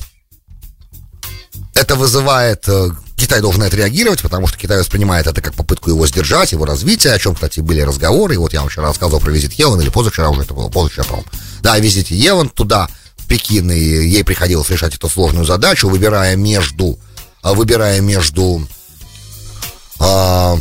это 1.76 1.95
вызывает 1.95 2.67
э, 2.67 2.91
Китай 3.15 3.41
должен 3.41 3.62
на 3.62 3.65
это 3.65 3.78
реагировать, 3.78 4.21
потому 4.21 4.47
что 4.47 4.58
Китай 4.58 4.80
воспринимает 4.80 5.28
это 5.28 5.41
как 5.41 5.54
попытку 5.54 5.89
его 5.89 6.06
сдержать, 6.08 6.52
его 6.52 6.65
развития, 6.65 7.13
о 7.13 7.19
чем, 7.19 7.36
кстати, 7.36 7.60
были 7.60 7.82
разговоры. 7.82 8.34
И 8.34 8.38
вот 8.38 8.54
я 8.54 8.62
вам 8.62 8.69
вчера 8.69 8.88
рассказывал 8.88 9.19
про 9.19 9.32
визит 9.32 9.54
Елан, 9.54 9.80
или 9.82 9.89
позавчера 9.89 10.30
уже 10.30 10.41
это 10.41 10.54
было, 10.54 10.69
позавчера, 10.69 11.04
по-моему. 11.06 11.28
Да, 11.62 11.78
визит 11.80 12.10
Елан 12.10 12.49
туда, 12.49 12.89
в 13.17 13.28
Пекин, 13.28 13.71
и 13.71 13.80
ей 13.80 14.23
приходилось 14.23 14.69
решать 14.69 14.95
эту 14.95 15.10
сложную 15.10 15.45
задачу, 15.45 15.88
выбирая 15.88 16.36
между, 16.36 16.99
а, 17.41 17.54
выбирая 17.54 18.02
между, 18.02 18.67
э, 19.99 20.56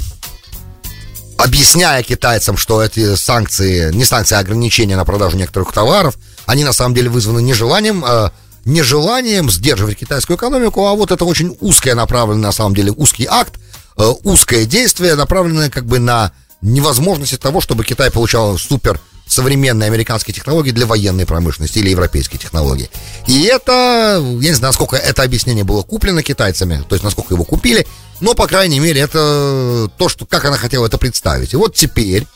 объясняя 1.39 2.03
китайцам, 2.03 2.57
что 2.57 2.83
эти 2.83 3.17
санкции, 3.17 3.93
не 3.93 4.05
санкции, 4.05 4.37
а 4.37 4.39
ограничения 4.39 4.97
на 4.97 5.05
продажу 5.05 5.37
некоторых 5.37 5.73
товаров, 5.73 6.17
они 6.47 6.65
на 6.65 6.73
самом 6.73 6.95
деле 6.95 7.09
вызваны 7.09 7.41
нежеланием 7.41 8.05
э, 8.05 8.31
нежеланием 8.65 9.51
сдерживать 9.51 9.99
китайскую 9.99 10.37
экономику, 10.37 10.87
а 10.87 10.95
вот 10.95 11.11
это 11.11 11.25
очень 11.25 11.57
узкое 11.61 11.95
направленное, 11.95 12.47
на 12.47 12.53
самом 12.53 12.75
деле, 12.75 12.93
узкий 12.93 13.27
акт, 13.29 13.55
э, 13.97 14.05
узкое 14.25 14.65
действие, 14.67 15.15
направленное 15.15 15.71
как 15.71 15.87
бы 15.87 15.99
на 15.99 16.33
невозможность 16.61 17.39
того, 17.41 17.61
чтобы 17.61 17.85
Китай 17.85 18.11
получал 18.11 18.57
супер 18.57 19.01
современные 19.27 19.87
американские 19.87 20.35
технологии 20.35 20.71
для 20.73 20.87
военной 20.87 21.27
промышленности 21.27 21.79
или 21.79 21.91
европейские 21.91 22.39
технологии. 22.39 22.91
И 23.27 23.45
это, 23.45 24.23
я 24.41 24.49
не 24.51 24.55
знаю, 24.55 24.71
насколько 24.71 24.97
это 24.97 25.23
объяснение 25.23 25.65
было 25.65 25.83
куплено 25.83 26.23
китайцами, 26.23 26.85
то 26.89 26.95
есть 26.95 27.05
насколько 27.05 27.35
его 27.35 27.45
купили, 27.45 27.87
но, 28.21 28.35
по 28.35 28.47
крайней 28.47 28.79
мере, 28.79 29.01
это 29.01 29.91
то, 29.97 30.09
что, 30.09 30.27
как 30.27 30.45
она 30.45 30.57
хотела 30.57 30.87
это 30.87 30.99
представить. 30.99 31.55
И 31.55 31.57
вот 31.57 31.75
теперь 31.75 32.27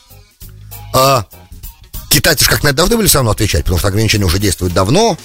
э, 0.93 1.23
китайцы 2.09 2.49
как 2.49 2.63
на 2.63 2.69
это 2.69 2.77
должны 2.77 2.97
были 2.97 3.07
все 3.07 3.19
равно 3.19 3.31
отвечать, 3.31 3.63
потому 3.63 3.79
что 3.79 3.87
ограничения 3.87 4.25
уже 4.25 4.39
действуют 4.39 4.73
давно, 4.73 5.17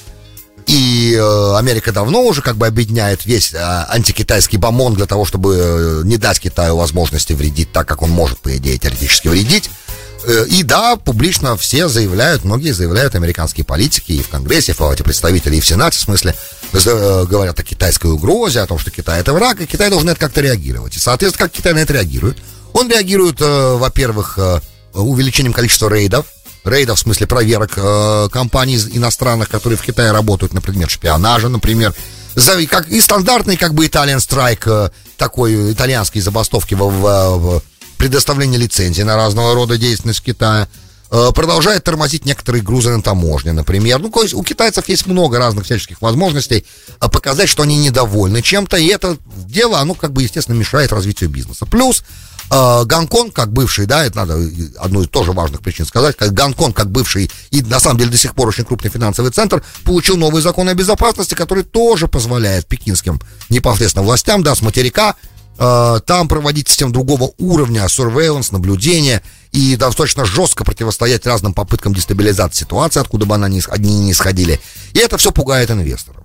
и 0.67 1.15
э, 1.15 1.57
Америка 1.57 1.93
давно 1.93 2.23
уже 2.23 2.43
как 2.43 2.57
бы 2.57 2.67
объединяет 2.67 3.25
весь 3.25 3.53
э, 3.53 3.59
антикитайский 3.59 4.57
бомон 4.57 4.95
для 4.95 5.07
того, 5.07 5.25
чтобы 5.25 5.57
э, 5.59 6.03
не 6.05 6.17
дать 6.17 6.41
Китаю 6.41 6.77
возможности 6.77 7.33
вредить 7.33 7.73
так, 7.73 7.87
как 7.87 8.03
он 8.03 8.11
может, 8.11 8.39
по 8.39 8.57
идее, 8.57 8.79
теоретически 8.79 9.29
вредить. 9.29 9.71
И 10.51 10.63
да, 10.63 10.95
публично 10.95 11.57
все 11.57 11.89
заявляют, 11.89 12.45
многие 12.45 12.71
заявляют, 12.71 13.17
американские 13.17 13.65
политики 13.65 14.13
и 14.13 14.23
в 14.23 14.29
Конгрессе, 14.29 14.71
и 14.71 14.93
эти 14.93 15.03
представители, 15.03 15.57
и 15.57 15.61
в 15.61 15.67
Сенате, 15.67 15.99
в 15.99 16.03
смысле, 16.03 16.37
говорят 16.73 17.59
о 17.59 17.65
китайской 17.65 18.07
угрозе, 18.07 18.61
о 18.61 18.67
том, 18.69 18.79
что 18.79 18.93
Китай 18.93 19.19
это 19.19 19.33
враг, 19.33 19.61
и 19.61 19.67
Китай 19.67 19.91
должен 19.91 20.11
это 20.11 20.21
как-то 20.21 20.41
реагировать. 20.41 20.95
И, 20.95 21.01
соответственно, 21.01 21.49
как 21.49 21.57
Китай 21.57 21.73
на 21.73 21.81
это 21.81 21.95
реагирует? 21.95 22.39
Он 22.73 22.89
реагирует, 22.89 23.41
во-первых, 23.41 24.39
увеличением 24.95 25.53
количества 25.53 25.89
рейдов, 25.89 26.27
рейдов, 26.65 26.99
в 26.99 27.03
смысле 27.03 27.27
проверок 27.27 27.73
э, 27.77 28.29
компаний 28.31 28.77
иностранных, 28.77 29.49
которые 29.49 29.77
в 29.77 29.83
Китае 29.83 30.13
работают 30.13 30.53
на 30.53 30.61
предмет 30.61 30.91
шпионажа, 30.91 31.49
например. 31.49 31.95
За, 32.35 32.65
как, 32.67 32.89
и 32.89 33.01
стандартный 33.01 33.57
как 33.57 33.75
бы 33.75 33.87
Italian 33.87 34.19
Strike, 34.19 34.63
э, 34.67 34.91
такой 35.17 35.73
итальянский 35.73 36.21
забастовки 36.21 36.75
в, 36.75 36.79
в, 36.79 37.39
в 37.39 37.63
предоставлении 37.99 38.57
лицензий 38.57 39.05
на 39.05 39.17
разного 39.17 39.55
рода 39.55 39.77
деятельность 39.77 40.21
в 40.21 40.25
Китае. 40.25 40.69
Э, 41.15 41.31
продолжает 41.35 41.85
тормозить 41.85 42.25
некоторые 42.25 42.63
грузы 42.63 42.89
на 42.89 43.03
таможне, 43.03 43.53
например. 43.53 43.99
Ну, 43.99 44.11
у 44.11 44.43
китайцев 44.43 44.89
есть 44.89 45.07
много 45.07 45.39
разных 45.39 45.67
всяческих 45.67 46.01
возможностей 46.01 46.65
э, 47.01 47.09
показать, 47.11 47.51
что 47.51 47.65
они 47.65 47.77
недовольны 47.77 48.41
чем-то, 48.41 48.79
и 48.79 48.87
это 48.87 49.19
дело, 49.47 49.79
оно 49.79 49.93
как 49.93 50.13
бы, 50.13 50.23
естественно, 50.23 50.57
мешает 50.57 50.91
развитию 50.91 51.29
бизнеса. 51.29 51.67
Плюс 51.67 52.03
э, 52.53 52.85
Гонконг, 52.85 53.35
как 53.35 53.53
бывший, 53.53 53.87
да, 53.87 54.05
это 54.05 54.19
надо 54.19 54.35
одну 54.79 55.03
из 55.03 55.09
тоже 55.09 55.33
важных 55.33 55.61
причин 55.61 55.87
сказать, 55.87 56.17
как 56.17 56.33
Гонконг, 56.33 56.77
как 56.77 56.91
бывший 56.91 57.31
и 57.51 57.63
на 57.63 57.81
самом 57.81 57.99
деле 57.99 58.11
до 58.11 58.17
сих 58.17 58.35
пор 58.35 58.49
очень 58.49 58.65
крупный 58.65 58.91
финансовый 58.91 59.31
центр, 59.31 59.63
получил 59.85 60.17
новый 60.17 60.43
закон 60.43 60.69
о 60.69 60.75
безопасности, 60.75 61.35
который 61.35 61.65
тоже 61.65 62.09
позволяет 62.09 62.67
пекинским 62.67 63.21
непосредственно 63.49 64.05
властям, 64.05 64.43
да, 64.43 64.55
с 64.55 64.63
материка 64.63 65.17
э, 65.59 66.01
там 66.07 66.29
проводить 66.29 66.69
систему 66.69 66.93
другого 66.93 67.33
уровня, 67.39 67.85
surveillance, 67.87 68.49
наблюдение 68.51 69.23
и 69.53 69.77
достаточно 69.77 70.25
жестко 70.25 70.65
противостоять 70.65 71.27
разным 71.27 71.55
попыткам 71.55 71.95
дестабилизации 71.95 72.61
ситуации, 72.61 73.01
откуда 73.01 73.27
бы 73.27 73.35
она 73.35 73.49
ни, 73.49 73.63
одни 73.71 73.99
не 73.99 74.13
исходили. 74.13 74.61
И 74.93 74.99
это 74.99 75.19
все 75.19 75.33
пугает 75.33 75.71
инвесторов. 75.71 76.22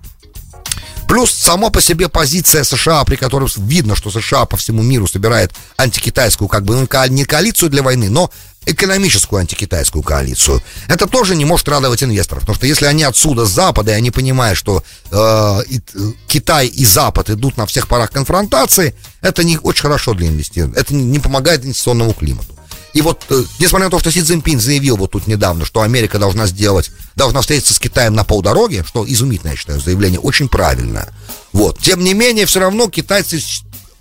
Плюс 1.08 1.32
сама 1.32 1.70
по 1.70 1.80
себе 1.80 2.08
позиция 2.10 2.64
США, 2.64 3.02
при 3.04 3.16
которой 3.16 3.48
видно, 3.56 3.96
что 3.96 4.10
США 4.10 4.44
по 4.44 4.58
всему 4.58 4.82
миру 4.82 5.08
собирает 5.08 5.52
антикитайскую, 5.78 6.48
как 6.48 6.64
бы, 6.64 6.74
ну, 6.74 6.86
не 7.08 7.24
коалицию 7.24 7.70
для 7.70 7.82
войны, 7.82 8.10
но 8.10 8.30
экономическую 8.66 9.40
антикитайскую 9.40 10.02
коалицию. 10.02 10.62
Это 10.86 11.06
тоже 11.06 11.34
не 11.34 11.46
может 11.46 11.66
радовать 11.68 12.02
инвесторов, 12.02 12.42
потому 12.42 12.56
что 12.56 12.66
если 12.66 12.84
они 12.84 13.04
отсюда, 13.04 13.46
с 13.46 13.50
Запада, 13.50 13.92
и 13.92 13.94
они 13.94 14.10
понимают, 14.10 14.58
что 14.58 14.82
э, 15.10 15.62
и, 15.70 15.80
Китай 16.26 16.66
и 16.66 16.84
Запад 16.84 17.30
идут 17.30 17.56
на 17.56 17.64
всех 17.64 17.88
парах 17.88 18.10
конфронтации, 18.10 18.94
это 19.22 19.44
не 19.44 19.58
очень 19.58 19.82
хорошо 19.82 20.12
для 20.12 20.28
инвестирования, 20.28 20.78
это 20.78 20.94
не 20.94 21.18
помогает 21.18 21.64
инвестиционному 21.64 22.12
климату. 22.12 22.57
И 22.98 23.00
вот, 23.00 23.24
э, 23.30 23.44
несмотря 23.60 23.86
на 23.86 23.90
то, 23.92 24.00
что 24.00 24.10
Си 24.10 24.22
Цзиньпин 24.22 24.58
заявил 24.58 24.96
вот 24.96 25.12
тут 25.12 25.28
недавно, 25.28 25.64
что 25.64 25.82
Америка 25.82 26.18
должна 26.18 26.48
сделать, 26.48 26.90
должна 27.14 27.42
встретиться 27.42 27.72
с 27.72 27.78
Китаем 27.78 28.12
на 28.12 28.24
полдороге, 28.24 28.84
что 28.84 29.04
изумительное, 29.06 29.52
я 29.52 29.56
считаю, 29.56 29.80
заявление, 29.80 30.18
очень 30.18 30.48
правильное. 30.48 31.08
Вот. 31.52 31.78
Тем 31.78 32.02
не 32.02 32.12
менее, 32.12 32.44
все 32.44 32.58
равно 32.58 32.88
китайцы 32.88 33.40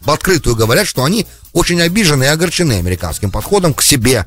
в 0.01 0.09
открытую 0.09 0.55
говорят, 0.55 0.87
что 0.87 1.03
они 1.03 1.27
очень 1.53 1.79
обижены 1.79 2.23
и 2.23 2.27
огорчены 2.27 2.79
американским 2.79 3.29
подходом 3.29 3.75
к 3.75 3.83
себе 3.83 4.25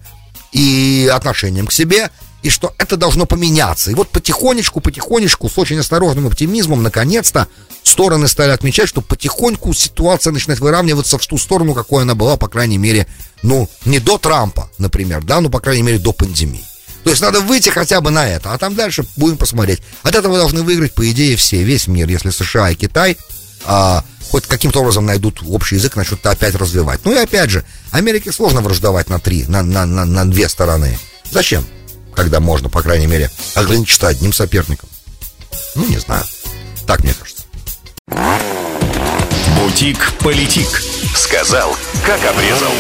и 0.53 1.11
отношением 1.13 1.67
к 1.67 1.73
себе, 1.73 2.13
и 2.43 2.51
что 2.51 2.75
это 2.79 2.97
должно 2.97 3.27
поменяться. 3.27 3.91
И 3.91 3.95
вот 3.95 4.09
потихонечку, 4.09 4.81
потихонечку, 4.81 5.49
с 5.49 5.59
очень 5.59 5.79
осторожным 5.79 6.27
оптимизмом, 6.27 6.83
наконец-то, 6.83 7.49
стороны 7.83 8.29
стали 8.29 8.51
отмечать, 8.51 8.89
что 8.89 9.01
потихоньку 9.01 9.73
ситуация 9.75 10.33
начинает 10.33 10.61
выравниваться 10.61 11.19
в 11.19 11.27
ту 11.27 11.39
сторону, 11.39 11.75
какой 11.75 12.03
она 12.03 12.15
была, 12.15 12.37
по 12.37 12.49
крайней 12.49 12.79
мере, 12.79 13.07
ну, 13.43 13.69
не 13.85 13.99
до 13.99 14.19
Трампа, 14.19 14.71
например, 14.79 15.23
да, 15.23 15.41
но, 15.41 15.49
по 15.49 15.61
крайней 15.61 15.83
мере, 15.83 15.99
до 15.99 16.13
пандемии. 16.13 16.65
То 17.05 17.11
есть 17.11 17.23
надо 17.23 17.41
выйти 17.41 17.71
хотя 17.71 18.01
бы 18.01 18.11
на 18.11 18.29
это, 18.29 18.53
а 18.53 18.59
там 18.59 18.75
дальше 18.75 19.07
будем 19.17 19.39
посмотреть. 19.39 19.81
От 20.03 20.15
этого 20.15 20.37
должны 20.37 20.63
выиграть, 20.63 20.93
по 20.93 21.11
идее, 21.11 21.37
все, 21.37 21.63
весь 21.63 21.87
мир, 21.87 22.09
если 22.09 22.31
США 22.31 22.71
и 22.71 22.75
Китай 22.75 23.17
а, 23.65 24.05
хоть 24.31 24.47
каким-то 24.47 24.81
образом 24.81 25.07
найдут 25.07 25.41
общий 25.47 25.77
язык, 25.77 25.97
начнут 25.97 26.25
опять 26.27 26.55
развивать. 26.55 27.01
Ну 27.05 27.13
и 27.13 27.17
опять 27.17 27.51
же, 27.51 27.65
Америке 27.91 28.33
сложно 28.33 28.61
враждовать 28.61 29.09
на 29.09 29.19
три, 29.19 29.45
на, 29.47 29.63
на, 29.63 29.87
на, 29.87 30.05
на 30.05 30.31
две 30.31 30.49
стороны. 30.49 30.99
Зачем? 31.31 31.65
Когда 32.15 32.41
можно, 32.41 32.69
по 32.69 32.83
крайней 32.83 33.07
мере, 33.07 33.31
ограничиться 33.55 34.09
одним 34.09 34.33
соперником. 34.33 34.89
Ну, 35.75 35.87
не 35.87 35.99
знаю. 35.99 36.25
Так 36.87 37.05
мне 37.05 37.15
кажется. 37.15 37.45
Бутик-политик. 39.57 40.83
Сказал, 41.15 41.77
как 42.05 42.21
обрезал. 42.25 42.73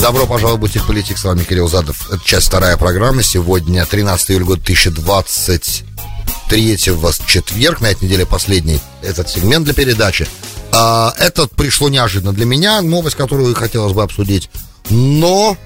Добро 0.00 0.26
пожаловать 0.26 0.58
в 0.58 0.60
Бутик 0.60 0.86
Политик. 0.86 1.18
С 1.18 1.24
вами 1.24 1.44
Кирилл 1.44 1.68
Задов. 1.68 2.10
Это 2.10 2.24
часть 2.24 2.48
вторая 2.48 2.76
программы. 2.76 3.22
Сегодня 3.22 3.86
13 3.86 4.32
июля 4.32 4.44
года 4.44 4.60
2023 4.62 6.90
в 6.90 7.26
четверг. 7.26 7.80
На 7.80 7.86
этой 7.86 8.04
неделе 8.04 8.26
последний 8.26 8.80
этот 9.02 9.30
сегмент 9.30 9.64
для 9.64 9.72
передачи. 9.72 10.26
А, 10.72 11.14
это 11.18 11.46
пришло 11.46 11.88
неожиданно 11.88 12.32
для 12.32 12.44
меня. 12.44 12.82
Новость, 12.82 13.16
которую 13.16 13.54
хотелось 13.54 13.94
бы 13.94 14.02
обсудить. 14.02 14.50
Но 14.90 15.56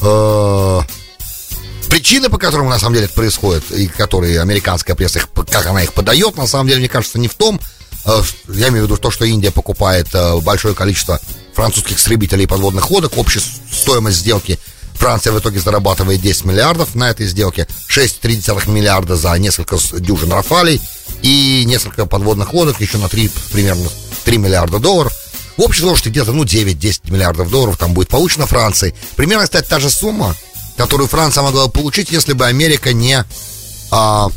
э, 0.00 0.80
причины, 1.88 2.28
по 2.28 2.38
которым 2.38 2.68
на 2.68 2.78
самом 2.78 2.94
деле 2.94 3.06
это 3.06 3.14
происходит, 3.14 3.70
и 3.70 3.86
которые 3.86 4.40
американская 4.40 4.96
пресса, 4.96 5.18
их, 5.18 5.28
как 5.50 5.66
она 5.66 5.82
их 5.82 5.92
подает, 5.92 6.36
на 6.36 6.46
самом 6.46 6.68
деле, 6.68 6.80
мне 6.80 6.88
кажется, 6.88 7.18
не 7.18 7.28
в 7.28 7.34
том, 7.34 7.60
э, 8.04 8.22
я 8.48 8.68
имею 8.68 8.84
в 8.84 8.86
виду 8.86 8.96
то, 8.96 9.10
что 9.10 9.24
Индия 9.24 9.50
покупает 9.50 10.08
э, 10.14 10.40
большое 10.40 10.74
количество 10.74 11.20
французских 11.54 11.98
истребителей 11.98 12.46
подводных 12.46 12.90
лодок, 12.90 13.16
общая 13.16 13.40
стоимость 13.70 14.18
сделки 14.18 14.58
Франция 14.94 15.32
в 15.32 15.38
итоге 15.38 15.60
зарабатывает 15.60 16.20
10 16.20 16.44
миллиардов 16.46 16.94
на 16.94 17.10
этой 17.10 17.26
сделке, 17.26 17.66
6,3 17.88 18.70
миллиарда 18.70 19.16
за 19.16 19.36
несколько 19.38 19.76
дюжин 19.98 20.32
рафалей 20.32 20.80
и 21.22 21.64
несколько 21.66 22.06
подводных 22.06 22.54
лодок 22.54 22.80
еще 22.80 22.98
на 22.98 23.08
3, 23.08 23.30
примерно 23.52 23.88
3 24.24 24.38
миллиарда 24.38 24.78
долларов. 24.78 25.12
В 25.56 25.62
общей 25.62 25.80
сложности 25.80 26.08
где-то, 26.08 26.32
ну, 26.32 26.44
9-10 26.44 27.10
миллиардов 27.10 27.50
долларов 27.50 27.76
там 27.76 27.94
будет 27.94 28.08
получено 28.08 28.46
Францией. 28.46 28.94
Примерно, 29.16 29.44
кстати, 29.44 29.68
та 29.68 29.80
же 29.80 29.90
сумма, 29.90 30.34
которую 30.76 31.08
Франция 31.08 31.42
могла 31.42 31.68
получить, 31.68 32.10
если 32.10 32.32
бы 32.32 32.46
Америка 32.46 32.92
не 32.92 33.24
а, 33.90 34.28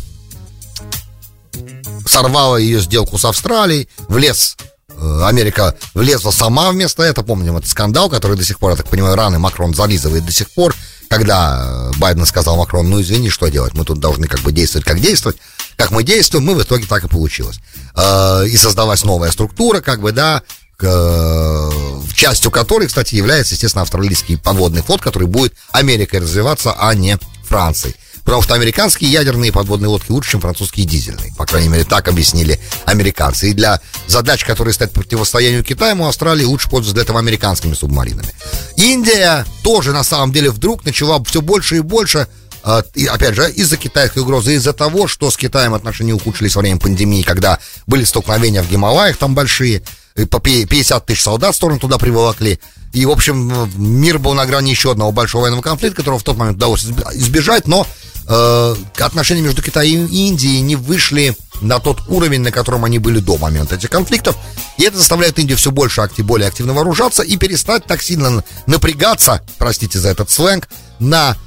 сорвала 2.06 2.58
ее 2.58 2.80
сделку 2.82 3.18
с 3.18 3.26
Австралией, 3.26 3.90
влез 4.08 4.58
Э, 5.00 5.24
Америка 5.26 5.76
влезла 5.94 6.32
сама 6.32 6.72
вместо 6.72 7.04
этого. 7.04 7.26
Помним 7.26 7.58
этот 7.58 7.70
скандал, 7.70 8.10
который 8.10 8.36
до 8.38 8.44
сих 8.44 8.60
пор, 8.60 8.72
я 8.72 8.78
так 8.78 8.90
понимаю, 8.90 9.16
раны 9.16 9.40
Макрон 9.40 9.74
зализывает 9.74 10.26
до 10.26 10.32
сих 10.32 10.50
пор. 10.52 10.76
Когда 11.10 11.92
э, 11.94 11.98
Байден 12.00 12.26
сказал 12.26 12.58
Макрон, 12.58 12.90
ну 12.90 13.02
извини, 13.02 13.30
что 13.30 13.48
делать, 13.48 13.74
мы 13.74 13.86
тут 13.86 14.00
должны 14.00 14.28
как 14.28 14.42
бы 14.42 14.52
действовать, 14.52 14.86
как 14.86 15.00
действовать. 15.00 15.38
Как 15.76 15.92
мы 15.92 16.04
действуем, 16.04 16.46
мы 16.46 16.56
в 16.56 16.64
итоге 16.64 16.88
так 16.88 17.04
и 17.04 17.08
получилось. 17.08 17.60
Э, 17.96 18.46
и 18.48 18.58
создалась 18.58 19.04
новая 19.04 19.32
структура, 19.32 19.82
как 19.82 20.02
бы, 20.02 20.12
да, 20.12 20.42
частью 20.80 22.52
которой, 22.52 22.88
кстати, 22.88 23.16
является, 23.16 23.56
естественно, 23.56 23.82
австралийский 23.82 24.38
подводный 24.38 24.82
флот, 24.82 25.02
который 25.02 25.28
будет 25.28 25.54
Америкой 25.72 26.20
развиваться, 26.20 26.76
а 26.78 26.94
не 26.94 27.18
Францией. 27.44 27.96
Потому 28.24 28.44
что 28.44 28.56
американские 28.56 29.10
ядерные 29.10 29.54
подводные 29.54 29.88
лодки 29.88 30.12
лучше, 30.12 30.32
чем 30.32 30.42
французские 30.42 30.86
дизельные. 30.86 31.34
По 31.38 31.46
крайней 31.46 31.70
мере, 31.70 31.86
так 31.86 32.10
объяснили 32.10 32.60
американцы. 32.84 33.52
И 33.52 33.54
для 33.54 33.80
задач, 34.06 34.44
которые 34.44 34.74
стоят 34.74 34.92
противостоянию 34.92 35.64
Китаю, 35.64 36.04
Австралии 36.04 36.44
лучше 36.44 36.70
пользоваться 36.70 36.96
для 36.96 37.04
этого 37.04 37.20
американскими 37.20 37.74
субмаринами. 37.74 38.28
Индия 38.76 39.46
тоже, 39.64 39.94
на 39.94 40.04
самом 40.04 40.34
деле, 40.34 40.52
вдруг 40.52 40.84
начала 40.84 41.24
все 41.24 41.42
больше 41.42 41.78
и 41.78 41.80
больше 41.80 42.28
а, 42.64 42.84
и, 42.96 43.06
опять 43.06 43.34
же, 43.34 43.50
из-за 43.50 43.78
китайской 43.78 44.20
угрозы, 44.20 44.56
из-за 44.56 44.74
того, 44.74 45.08
что 45.08 45.32
с 45.32 45.38
Китаем 45.38 45.74
отношения 45.74 46.14
ухудшились 46.14 46.54
во 46.58 46.62
время 46.62 46.82
пандемии, 46.82 47.22
когда 47.22 47.60
были 47.86 48.04
столкновения 48.04 48.62
в 48.62 48.70
Гималаях 48.70 49.16
там 49.16 49.36
большие, 49.36 49.84
по 50.26 50.40
50 50.40 51.06
тысяч 51.06 51.22
солдат 51.22 51.54
в 51.54 51.58
сторону 51.58 51.80
туда 51.80 51.98
приволокли. 51.98 52.60
И, 52.94 53.06
в 53.06 53.12
общем, 53.12 53.70
мир 53.76 54.18
был 54.18 54.34
на 54.34 54.46
грани 54.46 54.72
еще 54.72 54.92
одного 54.92 55.12
большого 55.12 55.44
военного 55.44 55.62
конфликта, 55.62 55.98
которого 55.98 56.20
в 56.20 56.24
тот 56.24 56.38
момент 56.38 56.58
удалось 56.58 56.84
избежать, 56.84 57.68
но 57.68 57.86
э, 58.28 58.76
отношения 59.00 59.42
между 59.42 59.62
Китаем 59.62 60.06
и 60.06 60.28
Индией 60.28 60.62
не 60.62 60.76
вышли 60.76 61.36
на 61.62 61.80
тот 61.80 62.02
уровень, 62.08 62.42
на 62.42 62.52
котором 62.52 62.86
они 62.86 63.00
были 63.00 63.20
до 63.20 63.38
момента 63.38 63.76
этих 63.76 63.90
конфликтов. 63.90 64.36
И 64.78 64.84
это 64.84 64.98
заставляет 64.98 65.38
Индию 65.40 65.58
все 65.58 65.72
больше 65.72 66.08
более 66.20 66.48
активно 66.48 66.74
вооружаться 66.74 67.24
и 67.24 67.38
перестать 67.38 67.86
так 67.86 68.02
сильно 68.02 68.44
напрягаться, 68.66 69.42
простите 69.58 70.00
за 70.00 70.10
этот 70.10 70.30
сленг, 70.30 70.68
на 71.00 71.38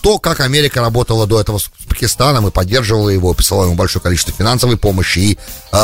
то, 0.00 0.18
как 0.18 0.40
Америка 0.40 0.80
работала 0.80 1.26
до 1.26 1.40
этого 1.40 1.58
с 1.58 1.70
Пакистаном 1.88 2.46
и 2.46 2.50
поддерживала 2.50 3.10
его, 3.10 3.34
писала 3.34 3.64
ему 3.64 3.74
большое 3.74 4.02
количество 4.02 4.32
финансовой 4.32 4.76
помощи 4.76 5.18
и 5.18 5.32
э, 5.34 5.36
э, 5.72 5.78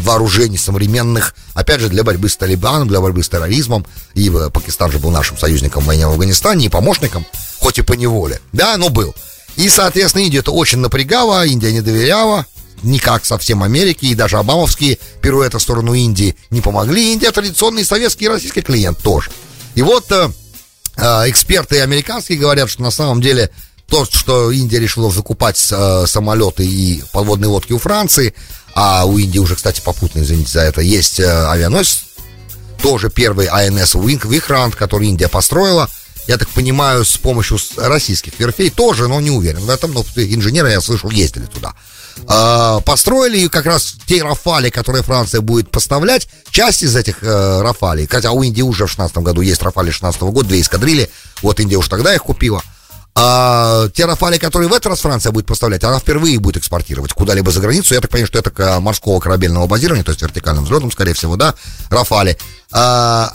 вооружений 0.00 0.58
современных, 0.58 1.34
опять 1.54 1.80
же, 1.80 1.88
для 1.88 2.04
борьбы 2.04 2.28
с 2.28 2.36
Талибаном, 2.36 2.88
для 2.88 3.00
борьбы 3.00 3.22
с 3.22 3.28
терроризмом. 3.28 3.86
И 4.14 4.30
э, 4.30 4.50
Пакистан 4.50 4.92
же 4.92 4.98
был 4.98 5.10
нашим 5.10 5.38
союзником 5.38 5.82
в 5.82 5.86
войне 5.86 6.06
в 6.06 6.10
Афганистане 6.10 6.66
и 6.66 6.68
помощником, 6.68 7.26
хоть 7.58 7.78
и 7.78 7.82
по 7.82 7.94
неволе. 7.94 8.40
Да, 8.52 8.76
но 8.76 8.90
был. 8.90 9.14
И, 9.56 9.68
соответственно, 9.68 10.22
Индия 10.22 10.38
это 10.38 10.52
очень 10.52 10.78
напрягала, 10.78 11.46
Индия 11.46 11.72
не 11.72 11.80
доверяла, 11.80 12.46
никак 12.82 13.24
совсем 13.24 13.62
Америки, 13.62 14.06
и 14.06 14.14
даже 14.14 14.36
обамовские 14.36 14.98
пируэты 15.22 15.58
в 15.58 15.62
сторону 15.62 15.94
Индии 15.94 16.36
не 16.50 16.60
помогли. 16.60 17.12
Индия 17.12 17.30
традиционный 17.32 17.84
советский 17.84 18.26
и 18.26 18.28
российский 18.28 18.62
клиент 18.62 18.98
тоже. 18.98 19.30
И 19.74 19.82
вот 19.82 20.10
э, 20.10 20.14
э, 20.14 20.28
эксперты 20.96 21.80
американские 21.80 22.38
говорят, 22.38 22.70
что 22.70 22.82
на 22.82 22.90
самом 22.90 23.20
деле 23.20 23.50
то, 23.88 24.04
что 24.04 24.50
Индия 24.50 24.80
решила 24.80 25.10
закупать 25.10 25.64
э, 25.70 26.04
самолеты 26.06 26.66
и 26.66 27.02
подводные 27.12 27.48
лодки 27.48 27.72
у 27.72 27.78
Франции, 27.78 28.34
а 28.74 29.04
у 29.06 29.16
Индии 29.18 29.38
уже, 29.38 29.54
кстати, 29.54 29.80
попутно, 29.80 30.20
извините 30.20 30.50
за 30.50 30.60
это, 30.62 30.80
есть 30.80 31.20
э, 31.20 31.24
авианосец, 31.24 32.04
тоже 32.82 33.10
первый 33.10 33.46
АНС 33.46 33.94
Уинк 33.94 34.24
Вихрант, 34.24 34.74
который 34.74 35.08
Индия 35.08 35.28
построила– 35.28 35.88
я 36.26 36.38
так 36.38 36.48
понимаю, 36.48 37.04
с 37.04 37.16
помощью 37.16 37.58
российских 37.76 38.38
верфей 38.38 38.70
тоже, 38.70 39.06
но 39.06 39.20
не 39.20 39.30
уверен 39.30 39.60
в 39.60 39.70
этом, 39.70 39.92
но 39.92 40.04
инженеры, 40.16 40.70
я 40.70 40.80
слышал, 40.80 41.10
ездили 41.10 41.46
туда. 41.46 41.74
А, 42.28 42.80
построили 42.80 43.46
как 43.48 43.66
раз 43.66 43.94
те 44.06 44.22
Рафали, 44.22 44.70
которые 44.70 45.02
Франция 45.02 45.40
будет 45.40 45.70
поставлять, 45.70 46.28
часть 46.50 46.82
из 46.82 46.96
этих 46.96 47.22
э, 47.22 47.60
Рафалей, 47.62 48.06
хотя 48.06 48.32
у 48.32 48.42
Индии 48.42 48.62
уже 48.62 48.86
в 48.86 48.90
16 48.90 49.18
году 49.18 49.42
есть 49.42 49.62
Рафали 49.62 49.90
16 49.90 50.20
года, 50.22 50.48
две 50.48 50.60
эскадрили, 50.60 51.10
вот 51.42 51.60
Индия 51.60 51.76
уж 51.76 51.88
тогда 51.88 52.14
их 52.14 52.22
купила. 52.22 52.62
А 53.18 53.88
те 53.94 54.04
Рафали, 54.04 54.36
которые 54.36 54.68
в 54.68 54.72
этот 54.72 54.86
раз 54.86 55.00
Франция 55.00 55.32
будет 55.32 55.46
поставлять, 55.46 55.82
она 55.84 55.98
впервые 55.98 56.38
будет 56.38 56.58
экспортировать 56.58 57.14
куда-либо 57.14 57.50
за 57.50 57.60
границу. 57.60 57.94
Я 57.94 58.02
так 58.02 58.10
понимаю, 58.10 58.26
что 58.26 58.38
это 58.38 58.80
морского 58.80 59.20
корабельного 59.20 59.66
базирования, 59.66 60.04
то 60.04 60.10
есть 60.10 60.20
вертикальным 60.20 60.64
взлетом, 60.64 60.92
скорее 60.92 61.14
всего, 61.14 61.36
да, 61.36 61.54
Рафали. 61.88 62.36
А, 62.72 63.32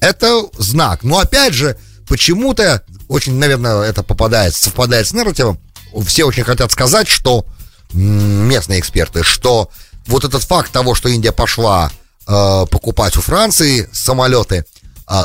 это 0.00 0.42
знак. 0.58 1.02
Но 1.02 1.18
опять 1.18 1.54
же, 1.54 1.78
почему-то 2.06 2.82
очень, 3.08 3.38
наверное, 3.38 3.84
это 3.84 4.02
попадает, 4.02 4.54
совпадает 4.54 5.06
с 5.06 5.14
нарративом. 5.14 5.58
Все 6.04 6.24
очень 6.24 6.44
хотят 6.44 6.70
сказать, 6.70 7.08
что 7.08 7.46
местные 7.92 8.80
эксперты, 8.80 9.22
что 9.22 9.70
вот 10.06 10.24
этот 10.24 10.42
факт 10.42 10.72
того, 10.72 10.94
что 10.94 11.08
Индия 11.08 11.32
пошла 11.32 11.90
э, 12.26 12.66
покупать 12.70 13.16
у 13.16 13.20
Франции 13.20 13.88
самолеты, 13.92 14.64
э, 15.08 15.24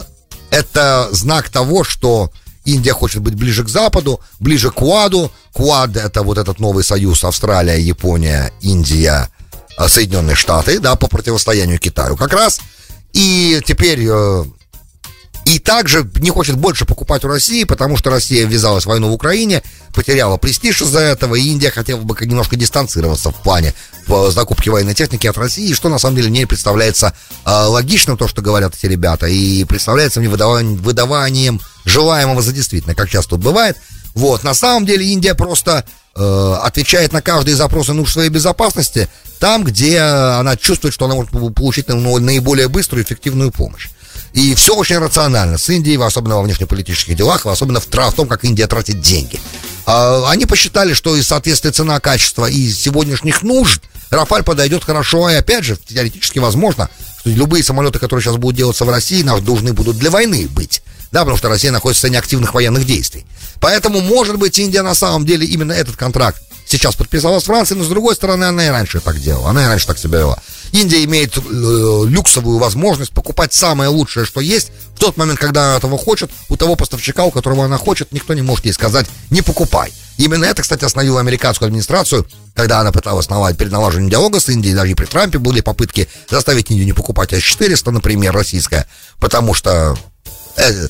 это 0.49 1.07
знак 1.11 1.49
того, 1.49 1.83
что 1.83 2.31
Индия 2.65 2.93
хочет 2.93 3.21
быть 3.21 3.35
ближе 3.35 3.63
к 3.63 3.69
Западу, 3.69 4.19
ближе 4.39 4.69
к 4.69 4.75
Куаду. 4.75 5.31
Куад 5.53 5.95
это 5.97 6.21
вот 6.23 6.37
этот 6.37 6.59
новый 6.59 6.83
союз 6.83 7.23
Австралия, 7.23 7.79
Япония, 7.79 8.51
Индия, 8.61 9.29
э, 9.77 9.87
Соединенные 9.87 10.35
Штаты, 10.35 10.79
да, 10.79 10.95
по 10.95 11.07
противостоянию 11.07 11.79
Китаю 11.79 12.15
как 12.17 12.33
раз. 12.33 12.59
И 13.13 13.61
теперь 13.65 14.05
э, 14.07 14.45
и 15.51 15.59
также 15.59 16.09
не 16.15 16.29
хочет 16.29 16.55
больше 16.55 16.85
покупать 16.85 17.25
у 17.25 17.27
России, 17.27 17.65
потому 17.65 17.97
что 17.97 18.09
Россия 18.09 18.45
ввязалась 18.45 18.85
в 18.85 18.87
войну 18.87 19.09
в 19.09 19.13
Украине, 19.13 19.61
потеряла 19.93 20.37
престиж 20.37 20.81
из-за 20.81 20.99
этого, 20.99 21.35
и 21.35 21.41
Индия 21.41 21.71
хотела 21.71 21.99
бы 21.99 22.15
немножко 22.25 22.55
дистанцироваться 22.55 23.31
в 23.31 23.35
плане 23.35 23.73
закупки 24.29 24.69
военной 24.69 24.93
техники 24.93 25.27
от 25.27 25.37
России, 25.37 25.73
что 25.73 25.89
на 25.89 25.99
самом 25.99 26.15
деле 26.15 26.29
не 26.29 26.45
представляется 26.45 27.13
э, 27.45 27.49
логичным, 27.49 28.17
то, 28.17 28.27
что 28.27 28.41
говорят 28.41 28.75
эти 28.75 28.85
ребята, 28.85 29.27
и 29.27 29.63
представляется 29.65 30.19
мне 30.19 30.29
выдаванием, 30.29 30.77
выдаванием 30.77 31.61
желаемого 31.85 32.41
за 32.41 32.53
действительно, 32.53 32.95
как 32.95 33.09
часто 33.09 33.35
бывает. 33.35 33.77
Вот, 34.13 34.43
на 34.43 34.53
самом 34.53 34.85
деле 34.85 35.05
Индия 35.05 35.35
просто 35.35 35.85
э, 36.15 36.55
отвечает 36.61 37.13
на 37.13 37.21
каждые 37.21 37.55
запросы 37.55 37.93
нужд 37.93 38.13
своей 38.13 38.29
безопасности 38.29 39.09
там, 39.39 39.63
где 39.63 39.99
она 39.99 40.55
чувствует, 40.55 40.93
что 40.93 41.05
она 41.05 41.15
может 41.15 41.31
получить 41.55 41.87
наиболее 41.87 42.67
быструю 42.67 43.03
и 43.03 43.05
эффективную 43.05 43.51
помощь. 43.51 43.89
И 44.33 44.55
все 44.55 44.75
очень 44.75 44.97
рационально. 44.97 45.57
С 45.57 45.69
Индией, 45.69 46.01
особенно 46.01 46.37
во 46.37 46.43
внешнеполитических 46.43 47.15
делах, 47.15 47.45
особенно 47.45 47.79
в, 47.79 47.87
в 47.87 48.13
том, 48.13 48.27
как 48.27 48.45
Индия 48.45 48.67
тратит 48.67 49.01
деньги. 49.01 49.39
А, 49.85 50.29
они 50.29 50.45
посчитали, 50.45 50.93
что 50.93 51.15
из 51.15 51.27
соответствия 51.27 51.71
цена-качество 51.71 52.45
и 52.45 52.69
сегодняшних 52.71 53.43
нужд 53.43 53.81
Рафаль 54.09 54.43
подойдет 54.43 54.83
хорошо. 54.83 55.29
И 55.29 55.35
опять 55.35 55.63
же, 55.63 55.77
теоретически 55.77 56.39
возможно, 56.39 56.89
что 57.19 57.29
любые 57.29 57.63
самолеты, 57.63 57.99
которые 57.99 58.23
сейчас 58.23 58.37
будут 58.37 58.57
делаться 58.57 58.85
в 58.85 58.89
России, 58.89 59.23
нам 59.23 59.43
должны 59.43 59.73
будут 59.73 59.97
для 59.97 60.09
войны 60.09 60.47
быть. 60.49 60.81
Да, 61.11 61.21
потому 61.21 61.37
что 61.37 61.49
Россия 61.49 61.71
находится 61.71 61.99
в 61.99 62.01
состоянии 62.01 62.19
активных 62.19 62.53
военных 62.53 62.85
действий. 62.85 63.25
Поэтому, 63.59 63.99
может 63.99 64.37
быть, 64.37 64.57
Индия 64.59 64.81
на 64.81 64.95
самом 64.95 65.25
деле 65.25 65.45
именно 65.45 65.73
этот 65.73 65.97
контракт 65.97 66.41
сейчас 66.65 66.95
подписала 66.95 67.39
с 67.39 67.43
Францией, 67.43 67.79
но 67.79 67.85
с 67.85 67.89
другой 67.89 68.15
стороны, 68.15 68.45
она 68.45 68.65
и 68.65 68.69
раньше 68.69 69.01
так 69.01 69.19
делала. 69.19 69.49
Она 69.49 69.65
и 69.65 69.67
раньше 69.67 69.87
так 69.87 69.97
себя 69.97 70.19
вела. 70.19 70.39
Индия 70.71 71.03
имеет 71.03 71.37
э, 71.37 71.41
люксовую 71.41 72.57
возможность 72.57 73.11
покупать 73.11 73.53
самое 73.53 73.89
лучшее, 73.89 74.25
что 74.25 74.39
есть, 74.39 74.71
в 74.95 74.99
тот 74.99 75.17
момент, 75.17 75.39
когда 75.39 75.69
она 75.69 75.77
этого 75.77 75.97
хочет, 75.97 76.31
у 76.49 76.55
того 76.55 76.75
поставщика, 76.75 77.25
у 77.25 77.31
которого 77.31 77.65
она 77.65 77.77
хочет, 77.77 78.11
никто 78.11 78.33
не 78.33 78.41
может 78.41 78.65
ей 78.65 78.73
сказать 78.73 79.07
«не 79.29 79.41
покупай». 79.41 79.91
Именно 80.17 80.45
это, 80.45 80.61
кстати, 80.61 80.85
остановило 80.85 81.19
американскую 81.19 81.67
администрацию, 81.67 82.27
когда 82.53 82.79
она 82.79 82.91
пыталась 82.91 83.25
основать 83.25 83.57
перед 83.57 83.71
налаживанием 83.71 84.11
диалога 84.11 84.39
с 84.39 84.49
Индией, 84.49 84.75
даже 84.75 84.91
и 84.91 84.95
при 84.95 85.05
Трампе 85.05 85.39
были 85.39 85.61
попытки 85.61 86.07
заставить 86.29 86.69
Индию 86.69 86.85
не 86.85 86.93
покупать 86.93 87.33
С-400, 87.33 87.91
например, 87.91 88.33
российская, 88.33 88.87
потому 89.19 89.53
что 89.53 89.97
э, 90.57 90.87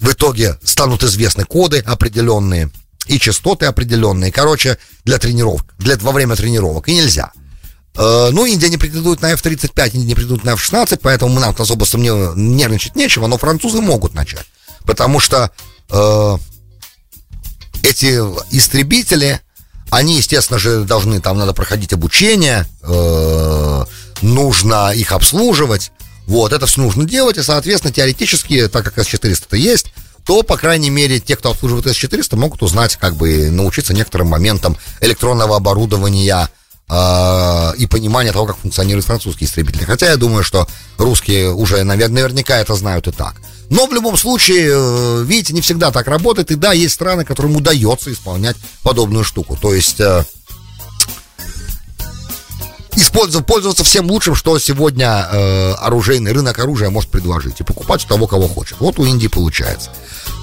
в 0.00 0.10
итоге 0.10 0.58
станут 0.64 1.04
известны 1.04 1.44
коды 1.44 1.78
определенные 1.78 2.70
и 3.06 3.18
частоты 3.18 3.66
определенные, 3.66 4.32
короче, 4.32 4.78
для 5.04 5.18
тренировок, 5.18 5.64
для, 5.78 5.96
во 5.98 6.12
время 6.12 6.36
тренировок, 6.36 6.88
и 6.88 6.94
нельзя. 6.94 7.32
Э, 7.94 8.30
ну, 8.32 8.46
Индия 8.46 8.68
не 8.68 8.78
претендует 8.78 9.20
на 9.20 9.32
F-35, 9.32 9.90
Индия 9.94 10.06
не 10.06 10.14
претендует 10.14 10.44
на 10.44 10.52
F-16, 10.52 11.00
поэтому 11.02 11.38
нам 11.38 11.54
особо 11.56 11.84
сомнев... 11.84 12.36
нервничать 12.36 12.96
нечего, 12.96 13.26
но 13.26 13.36
французы 13.36 13.80
могут 13.80 14.14
начать. 14.14 14.46
Потому 14.84 15.20
что 15.20 15.50
э, 15.90 16.36
эти 17.82 18.16
истребители, 18.50 19.40
они, 19.90 20.16
естественно 20.16 20.58
же, 20.58 20.84
должны, 20.84 21.20
там 21.20 21.38
надо 21.38 21.52
проходить 21.52 21.92
обучение, 21.92 22.66
э, 22.82 23.84
нужно 24.22 24.92
их 24.94 25.12
обслуживать, 25.12 25.92
вот, 26.26 26.52
это 26.52 26.66
все 26.66 26.80
нужно 26.80 27.04
делать, 27.04 27.36
и, 27.36 27.42
соответственно, 27.42 27.92
теоретически, 27.92 28.68
так 28.68 28.84
как 28.84 28.98
С-400 28.98 29.58
есть, 29.58 29.92
то, 30.24 30.42
по 30.42 30.56
крайней 30.56 30.90
мере, 30.90 31.20
те, 31.20 31.36
кто 31.36 31.50
обслуживает 31.50 31.86
С-400, 31.86 32.36
могут 32.36 32.62
узнать, 32.62 32.96
как 32.96 33.16
бы 33.16 33.50
научиться 33.50 33.92
некоторым 33.92 34.28
моментам 34.28 34.78
электронного 35.00 35.56
оборудования 35.56 36.48
э, 36.92 37.76
и 37.78 37.86
понимания 37.86 38.32
того, 38.32 38.46
как 38.46 38.58
функционирует 38.58 39.06
французский 39.06 39.46
истребитель. 39.46 39.86
Хотя 39.86 40.10
я 40.10 40.16
думаю, 40.16 40.44
что 40.44 40.68
русские 40.98 41.52
уже 41.52 41.82
наверняка 41.84 42.58
это 42.58 42.74
знают 42.74 43.08
и 43.08 43.12
так. 43.12 43.34
Но 43.70 43.86
в 43.86 43.94
любом 43.94 44.18
случае, 44.18 44.70
э, 44.74 45.24
видите, 45.24 45.54
не 45.54 45.62
всегда 45.62 45.90
так 45.90 46.06
работает. 46.06 46.50
И 46.50 46.56
да, 46.56 46.72
есть 46.72 46.94
страны, 46.94 47.24
которым 47.24 47.56
удается 47.56 48.12
исполнять 48.12 48.56
подобную 48.82 49.24
штуку. 49.24 49.56
То 49.60 49.72
есть... 49.72 50.00
Э, 50.00 50.24
использовать, 52.94 53.46
пользоваться 53.46 53.84
всем 53.84 54.10
лучшим, 54.10 54.34
что 54.34 54.58
сегодня 54.58 55.26
э, 55.32 55.72
оружейный 55.78 56.32
рынок 56.32 56.58
оружия 56.58 56.90
может 56.90 57.10
предложить. 57.10 57.60
И 57.60 57.64
покупать 57.64 58.04
у 58.04 58.08
того, 58.08 58.26
кого 58.26 58.46
хочет. 58.48 58.78
Вот 58.80 58.98
у 58.98 59.06
Индии 59.06 59.28
получается. 59.28 59.90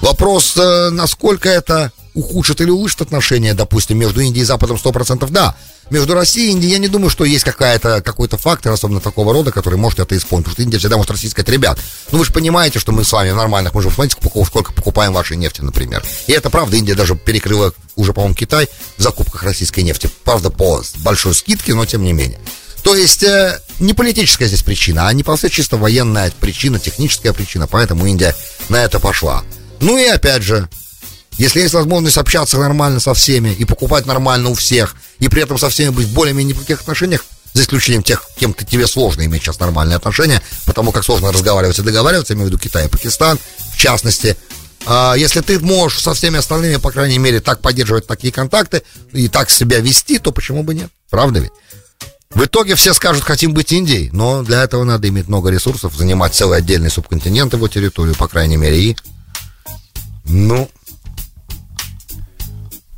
Вопрос, 0.02 0.56
насколько 0.56 1.48
это 1.48 1.92
ухудшит 2.14 2.60
или 2.60 2.70
улучшит 2.70 3.02
отношения, 3.02 3.54
допустим, 3.54 3.98
между 3.98 4.20
Индией 4.20 4.42
и 4.42 4.46
Западом 4.46 4.76
100%, 4.82 5.28
да. 5.30 5.56
Между 5.90 6.14
Россией 6.14 6.50
и 6.50 6.52
Индией 6.52 6.72
я 6.72 6.78
не 6.78 6.86
думаю, 6.86 7.10
что 7.10 7.24
есть 7.24 7.44
какая-то, 7.44 8.00
какой-то 8.00 8.38
фактор, 8.38 8.72
особенно 8.72 9.00
такого 9.00 9.32
рода, 9.32 9.50
который 9.50 9.76
может 9.76 9.98
это 9.98 10.16
исполнить. 10.16 10.44
Потому 10.44 10.54
что 10.54 10.62
Индия 10.62 10.78
всегда 10.78 10.96
может 10.96 11.10
России 11.10 11.28
сказать, 11.28 11.48
ребят, 11.48 11.78
ну 12.12 12.18
вы 12.18 12.24
же 12.24 12.32
понимаете, 12.32 12.78
что 12.78 12.92
мы 12.92 13.04
с 13.04 13.12
вами 13.12 13.30
нормальных, 13.30 13.74
мы 13.74 13.82
же 13.82 13.90
смотрите, 13.90 14.16
сколько 14.46 14.72
покупаем 14.72 15.12
вашей 15.12 15.36
нефти, 15.36 15.62
например. 15.62 16.04
И 16.28 16.32
это 16.32 16.48
правда, 16.48 16.76
Индия 16.76 16.94
даже 16.94 17.16
перекрыла 17.16 17.72
уже, 17.96 18.12
по-моему, 18.12 18.36
Китай 18.36 18.68
в 18.96 19.02
закупках 19.02 19.42
российской 19.42 19.80
нефти. 19.80 20.08
Правда, 20.24 20.50
по 20.50 20.82
большой 20.98 21.34
скидке, 21.34 21.74
но 21.74 21.84
тем 21.86 22.04
не 22.04 22.12
менее. 22.12 22.38
То 22.82 22.94
есть 22.94 23.22
э, 23.22 23.60
не 23.78 23.92
политическая 23.92 24.46
здесь 24.46 24.62
причина, 24.62 25.08
а 25.08 25.12
не 25.12 25.22
просто 25.22 25.50
чисто 25.50 25.76
военная 25.76 26.32
причина, 26.40 26.78
техническая 26.78 27.32
причина, 27.32 27.66
поэтому 27.66 28.06
Индия 28.06 28.34
на 28.68 28.76
это 28.76 29.00
пошла. 29.00 29.42
Ну 29.80 29.98
и 29.98 30.04
опять 30.04 30.42
же, 30.42 30.68
если 31.40 31.60
есть 31.60 31.72
возможность 31.72 32.18
общаться 32.18 32.58
нормально 32.58 33.00
со 33.00 33.14
всеми 33.14 33.48
и 33.48 33.64
покупать 33.64 34.04
нормально 34.04 34.50
у 34.50 34.54
всех, 34.54 34.94
и 35.20 35.28
при 35.28 35.42
этом 35.42 35.56
со 35.56 35.70
всеми 35.70 35.88
быть 35.88 36.06
в 36.06 36.12
более-менее 36.12 36.52
неплохих 36.52 36.82
отношениях, 36.82 37.24
за 37.54 37.62
исключением 37.62 38.02
тех, 38.02 38.22
кем 38.38 38.52
то 38.52 38.62
тебе 38.66 38.86
сложно 38.86 39.24
иметь 39.24 39.42
сейчас 39.42 39.58
нормальные 39.58 39.96
отношения, 39.96 40.42
потому 40.66 40.92
как 40.92 41.02
сложно 41.02 41.32
разговаривать 41.32 41.78
и 41.78 41.82
договариваться, 41.82 42.34
я 42.34 42.36
имею 42.36 42.50
в 42.50 42.52
виду 42.52 42.62
Китай 42.62 42.84
и 42.84 42.88
Пакистан, 42.88 43.38
в 43.72 43.76
частности. 43.78 44.36
А 44.84 45.14
если 45.14 45.40
ты 45.40 45.58
можешь 45.60 46.00
со 46.00 46.12
всеми 46.12 46.38
остальными, 46.38 46.76
по 46.76 46.90
крайней 46.90 47.18
мере, 47.18 47.40
так 47.40 47.62
поддерживать 47.62 48.06
такие 48.06 48.34
контакты 48.34 48.82
и 49.12 49.28
так 49.28 49.48
себя 49.48 49.78
вести, 49.80 50.18
то 50.18 50.32
почему 50.32 50.62
бы 50.62 50.74
нет? 50.74 50.90
Правда 51.08 51.40
ведь? 51.40 51.52
В 52.30 52.44
итоге 52.44 52.74
все 52.74 52.92
скажут, 52.92 53.24
хотим 53.24 53.54
быть 53.54 53.72
Индией, 53.72 54.10
но 54.12 54.42
для 54.42 54.62
этого 54.62 54.84
надо 54.84 55.08
иметь 55.08 55.26
много 55.26 55.48
ресурсов, 55.48 55.94
занимать 55.96 56.34
целый 56.34 56.58
отдельный 56.58 56.90
субконтинент 56.90 57.54
его 57.54 57.66
территорию, 57.66 58.14
по 58.14 58.28
крайней 58.28 58.58
мере, 58.58 58.78
и, 58.78 58.96
ну, 60.26 60.70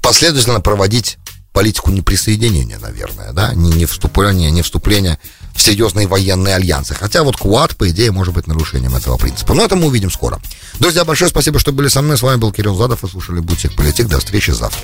последовательно 0.03 0.61
проводить 0.61 1.19
политику 1.53 1.91
неприсоединения, 1.91 2.79
наверное, 2.79 3.33
да, 3.33 3.55
не, 3.55 3.71
не 3.71 3.87
вступления, 3.87 4.51
не 4.51 4.63
вступления 4.63 5.19
в 5.55 5.63
серьезные 5.63 6.07
военные 6.07 6.57
альянсы. 6.57 6.95
Хотя 6.95 7.23
вот 7.23 7.37
Куат, 7.37 7.77
по 7.77 7.89
идее, 7.91 8.11
может 8.11 8.35
быть 8.35 8.47
нарушением 8.47 8.97
этого 8.97 9.17
принципа. 9.17 9.55
Но 9.55 9.65
это 9.65 9.77
мы 9.77 9.87
увидим 9.87 10.11
скоро. 10.11 10.41
Друзья, 10.81 11.05
большое 11.05 11.31
спасибо, 11.31 11.59
что 11.59 11.73
были 11.73 11.89
со 11.89 12.03
мной. 12.03 12.17
С 12.17 12.23
вами 12.23 12.39
был 12.39 12.53
Кирилл 12.53 12.77
Задов. 12.77 13.03
Вы 13.03 13.09
слушали 13.09 13.41
Бутик 13.41 13.77
Политик. 13.77 14.09
До 14.09 14.19
встречи 14.19 14.51
завтра. 14.51 14.83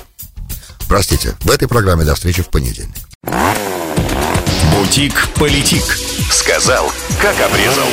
Простите, 0.87 1.35
в 1.41 1.51
этой 1.51 1.67
программе 1.67 2.05
до 2.05 2.15
встречи 2.15 2.41
в 2.41 2.49
понедельник. 2.49 2.95
Бутик 4.75 5.27
Политик. 5.35 5.83
Сказал, 6.31 6.91
как 7.21 7.39
обрезал. 7.41 7.87